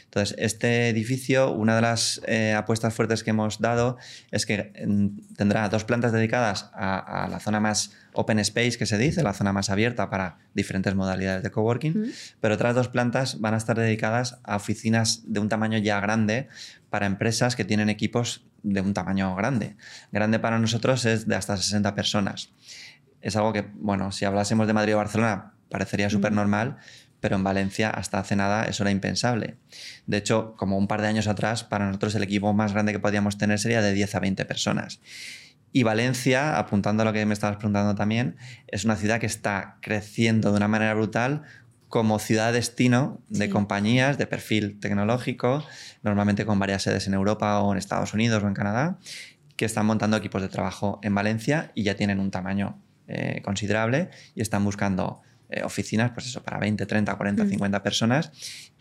Entonces, 0.06 0.36
este 0.39 0.89
edificio, 0.89 1.51
una 1.51 1.75
de 1.75 1.82
las 1.82 2.21
eh, 2.25 2.54
apuestas 2.54 2.93
fuertes 2.93 3.23
que 3.23 3.32
hemos 3.32 3.60
dado 3.60 3.97
es 4.32 4.45
que 4.45 4.71
mm, 4.88 5.36
tendrá 5.36 5.67
dos 5.67 5.84
plantas 5.84 6.13
dedicadas 6.13 6.69
a, 6.73 7.28
la 7.30 7.39
zona 7.39 7.60
más 7.60 7.91
open 8.13 8.39
space 8.39 8.78
que 8.78 8.86
se 8.86 8.97
dice, 8.97 9.23
la 9.23 9.34
zona 9.34 9.51
más 9.51 9.69
abierta 9.69 10.10
para 10.10 10.38
diferentes 10.54 10.95
modalidades 10.95 11.43
de 11.43 11.51
coworking, 11.51 12.13
pero 12.39 12.56
otras 12.56 12.73
dos 12.73 12.88
plantas 12.88 13.41
van 13.41 13.56
a 13.56 13.58
estar 13.58 13.78
dedicadas 13.78 14.39
a 14.43 14.56
oficinas 14.56 15.23
de 15.25 15.41
un 15.41 15.49
tamaño 15.49 15.78
ya 15.80 15.99
grande 15.99 16.47
para 16.89 17.06
empresas 17.06 17.56
que 17.56 17.65
tienen 17.65 17.89
equipos 17.89 18.46
de 18.63 18.82
un 18.82 18.94
tamaño 18.94 19.36
grande. 19.36 19.76
Grande 20.12 20.39
para 20.39 20.60
nosotros 20.60 21.06
es 21.06 21.28
de 21.28 21.36
hasta 21.36 21.58
60 21.58 21.96
personas. 21.96 22.52
Es 23.22 23.36
algo 23.36 23.54
que, 23.54 23.70
bueno, 23.76 24.12
si 24.12 24.26
hablásemos 24.26 24.68
de 24.68 24.74
Madrid 24.74 24.96
o 24.96 24.98
Barcelona, 24.98 25.54
parecería 25.70 26.10
súper 26.10 26.32
normal, 26.32 26.78
pero 27.20 27.36
en 27.38 27.44
Valencia 27.44 27.89
hasta 27.89 28.20
hace 28.20 28.36
nada 28.36 28.65
eso 28.65 28.84
era 28.84 28.91
impensable. 28.91 29.58
De 30.06 30.18
hecho, 30.18 30.56
como 30.58 30.78
un 30.78 30.88
par 30.88 31.02
de 31.02 31.08
años 31.08 31.28
atrás, 31.28 31.63
para 31.63 31.88
nosotros 31.88 32.13
el 32.15 32.24
equipo 32.24 32.54
más 32.54 32.74
grande 32.74 32.91
que 32.91 33.00
podíamos 33.00 33.38
tener 33.38 33.60
sería 33.60 33.82
de 33.82 33.94
10 33.94 34.15
a 34.15 34.20
20 34.20 34.46
personas. 34.46 35.00
Y 35.72 35.84
Valencia, 35.84 36.58
apuntando 36.58 37.02
a 37.02 37.06
lo 37.06 37.13
que 37.13 37.26
me 37.26 37.34
estabas 37.34 37.58
preguntando 37.58 37.96
también, 37.96 38.38
es 38.68 38.86
una 38.86 38.96
ciudad 38.96 39.20
que 39.20 39.26
está 39.26 39.78
creciendo 39.82 40.52
de 40.52 40.58
una 40.58 40.68
manera 40.68 40.94
brutal 40.94 41.44
como 41.95 42.19
ciudad 42.19 42.51
destino 42.51 43.21
de 43.29 43.45
Sí. 43.45 43.49
compañías 43.49 44.17
de 44.17 44.27
perfil 44.27 44.81
tecnológico, 44.81 45.63
normalmente 46.03 46.45
con 46.45 46.60
varias 46.60 46.84
sedes 46.84 47.08
en 47.08 47.13
Europa 47.13 47.62
o 47.62 47.71
en 47.71 47.77
Estados 47.77 48.13
Unidos 48.13 48.43
o 48.43 48.47
en 48.49 48.53
Canadá, 48.53 48.97
que 49.55 49.63
están 49.63 49.86
montando 49.86 50.17
equipos 50.17 50.41
de 50.41 50.49
trabajo 50.49 50.99
en 51.03 51.15
Valencia 51.15 51.71
y 51.73 51.84
ya 51.84 51.95
tienen 51.95 52.19
un 52.19 52.31
tamaño 52.31 52.77
eh, 53.08 53.41
considerable 53.45 54.10
y 54.36 54.41
están 54.41 54.65
buscando 54.65 55.21
eh, 55.49 55.63
oficinas, 55.63 56.12
pues 56.12 56.25
eso, 56.25 56.43
para 56.43 56.58
20, 56.60 56.86
30, 56.86 57.15
40, 57.15 57.45
Mm. 57.45 57.49
50 57.49 57.81
personas. 57.81 58.31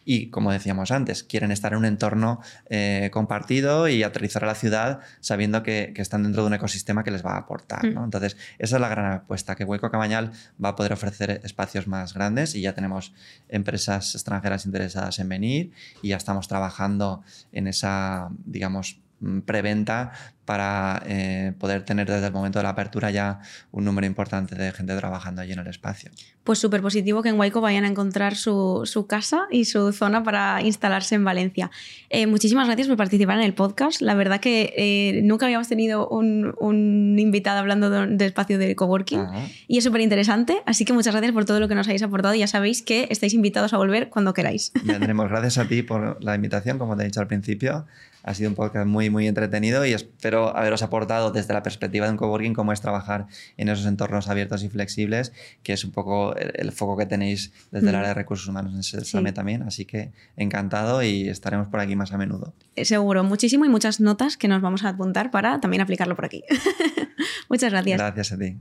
Y 0.04 0.30
como 0.30 0.52
decíamos 0.52 0.90
antes, 0.90 1.24
quieren 1.24 1.50
estar 1.50 1.72
en 1.72 1.78
un 1.78 1.84
entorno 1.84 2.40
eh, 2.68 3.10
compartido 3.12 3.88
y 3.88 4.02
aterrizar 4.02 4.44
a 4.44 4.46
la 4.46 4.54
ciudad 4.54 5.00
sabiendo 5.20 5.62
que, 5.62 5.92
que 5.94 6.02
están 6.02 6.22
dentro 6.22 6.42
de 6.42 6.48
un 6.48 6.54
ecosistema 6.54 7.04
que 7.04 7.10
les 7.10 7.24
va 7.24 7.32
a 7.32 7.38
aportar. 7.38 7.84
¿no? 7.84 8.02
Mm. 8.02 8.04
Entonces, 8.04 8.36
esa 8.58 8.76
es 8.76 8.80
la 8.80 8.88
gran 8.88 9.12
apuesta, 9.12 9.54
que 9.54 9.64
Hueco 9.64 9.90
Cabañal 9.90 10.32
va 10.62 10.70
a 10.70 10.76
poder 10.76 10.92
ofrecer 10.92 11.40
espacios 11.44 11.86
más 11.86 12.14
grandes 12.14 12.54
y 12.54 12.60
ya 12.60 12.74
tenemos 12.74 13.12
empresas 13.48 14.14
extranjeras 14.14 14.66
interesadas 14.66 15.18
en 15.18 15.28
venir 15.28 15.72
y 16.02 16.08
ya 16.08 16.16
estamos 16.16 16.48
trabajando 16.48 17.22
en 17.52 17.66
esa, 17.66 18.28
digamos, 18.44 19.00
mm, 19.20 19.40
preventa 19.40 20.12
para 20.44 21.02
eh, 21.06 21.52
poder 21.58 21.84
tener 21.84 22.06
desde 22.08 22.26
el 22.26 22.32
momento 22.32 22.58
de 22.58 22.62
la 22.64 22.70
apertura 22.70 23.10
ya 23.10 23.40
un 23.72 23.84
número 23.84 24.06
importante 24.06 24.54
de 24.54 24.72
gente 24.72 24.94
trabajando 24.96 25.42
allí 25.42 25.52
en 25.52 25.58
el 25.58 25.66
espacio. 25.66 26.10
Pues 26.44 26.58
súper 26.58 26.82
positivo 26.82 27.22
que 27.22 27.30
en 27.30 27.38
Waiko 27.38 27.62
vayan 27.62 27.84
a 27.84 27.88
encontrar 27.88 28.36
su, 28.36 28.82
su 28.84 29.06
casa 29.06 29.46
y 29.50 29.64
su 29.64 29.92
zona 29.92 30.22
para 30.22 30.60
instalarse 30.62 31.14
en 31.14 31.24
Valencia. 31.24 31.70
Eh, 32.10 32.26
muchísimas 32.26 32.66
gracias 32.66 32.88
por 32.88 32.98
participar 32.98 33.38
en 33.38 33.44
el 33.44 33.54
podcast. 33.54 34.02
La 34.02 34.14
verdad 34.14 34.40
que 34.40 34.74
eh, 34.76 35.22
nunca 35.22 35.46
habíamos 35.46 35.68
tenido 35.68 36.06
un, 36.08 36.54
un 36.58 37.18
invitado 37.18 37.60
hablando 37.60 37.88
de, 37.88 38.06
de 38.08 38.26
espacio 38.26 38.58
de 38.58 38.76
coworking 38.76 39.20
Ajá. 39.20 39.46
y 39.66 39.78
es 39.78 39.84
súper 39.84 40.02
interesante. 40.02 40.62
Así 40.66 40.84
que 40.84 40.92
muchas 40.92 41.14
gracias 41.14 41.32
por 41.32 41.46
todo 41.46 41.60
lo 41.60 41.68
que 41.68 41.74
nos 41.74 41.86
habéis 41.86 42.02
aportado. 42.02 42.34
Ya 42.34 42.46
sabéis 42.46 42.82
que 42.82 43.08
estáis 43.10 43.32
invitados 43.32 43.72
a 43.72 43.78
volver 43.78 44.10
cuando 44.10 44.34
queráis. 44.34 44.72
Vendremos. 44.84 45.30
Gracias 45.30 45.56
a 45.56 45.66
ti 45.66 45.82
por 45.82 46.22
la 46.22 46.34
invitación, 46.34 46.78
como 46.78 46.96
te 46.96 47.04
he 47.04 47.06
dicho 47.06 47.20
al 47.20 47.26
principio. 47.26 47.86
Ha 48.22 48.32
sido 48.32 48.48
un 48.48 48.56
podcast 48.56 48.86
muy, 48.86 49.10
muy 49.10 49.28
entretenido 49.28 49.84
y 49.84 49.92
espero 49.92 50.33
haberos 50.56 50.82
aportado 50.82 51.30
desde 51.30 51.54
la 51.54 51.62
perspectiva 51.62 52.06
de 52.06 52.12
un 52.12 52.16
coworking 52.18 52.52
cómo 52.54 52.72
es 52.72 52.80
trabajar 52.80 53.26
en 53.56 53.68
esos 53.68 53.86
entornos 53.86 54.28
abiertos 54.28 54.62
y 54.64 54.68
flexibles, 54.68 55.32
que 55.62 55.72
es 55.72 55.84
un 55.84 55.92
poco 55.92 56.34
el, 56.36 56.52
el 56.54 56.72
foco 56.72 56.96
que 56.96 57.06
tenéis 57.06 57.52
desde 57.70 57.88
el 57.88 57.94
Mm. 57.94 57.98
área 57.98 58.08
de 58.08 58.14
recursos 58.14 58.46
humanos 58.48 58.72
en 58.74 58.80
ese 58.80 59.04
Sí. 59.04 59.18
también. 59.32 59.62
Así 59.62 59.84
que 59.84 60.12
encantado 60.36 61.02
y 61.02 61.28
estaremos 61.28 61.68
por 61.68 61.80
aquí 61.80 61.96
más 61.96 62.12
a 62.12 62.18
menudo. 62.18 62.52
Eh, 62.76 62.84
Seguro, 62.84 63.24
muchísimo 63.24 63.64
y 63.64 63.68
muchas 63.68 64.00
notas 64.00 64.36
que 64.36 64.48
nos 64.48 64.60
vamos 64.60 64.84
a 64.84 64.90
apuntar 64.90 65.30
para 65.30 65.60
también 65.60 65.80
aplicarlo 65.80 66.14
por 66.16 66.24
aquí. 66.26 66.42
muchas 67.48 67.70
gracias. 67.72 67.98
Gracias 67.98 68.32
a 68.32 68.38
ti. 68.38 68.56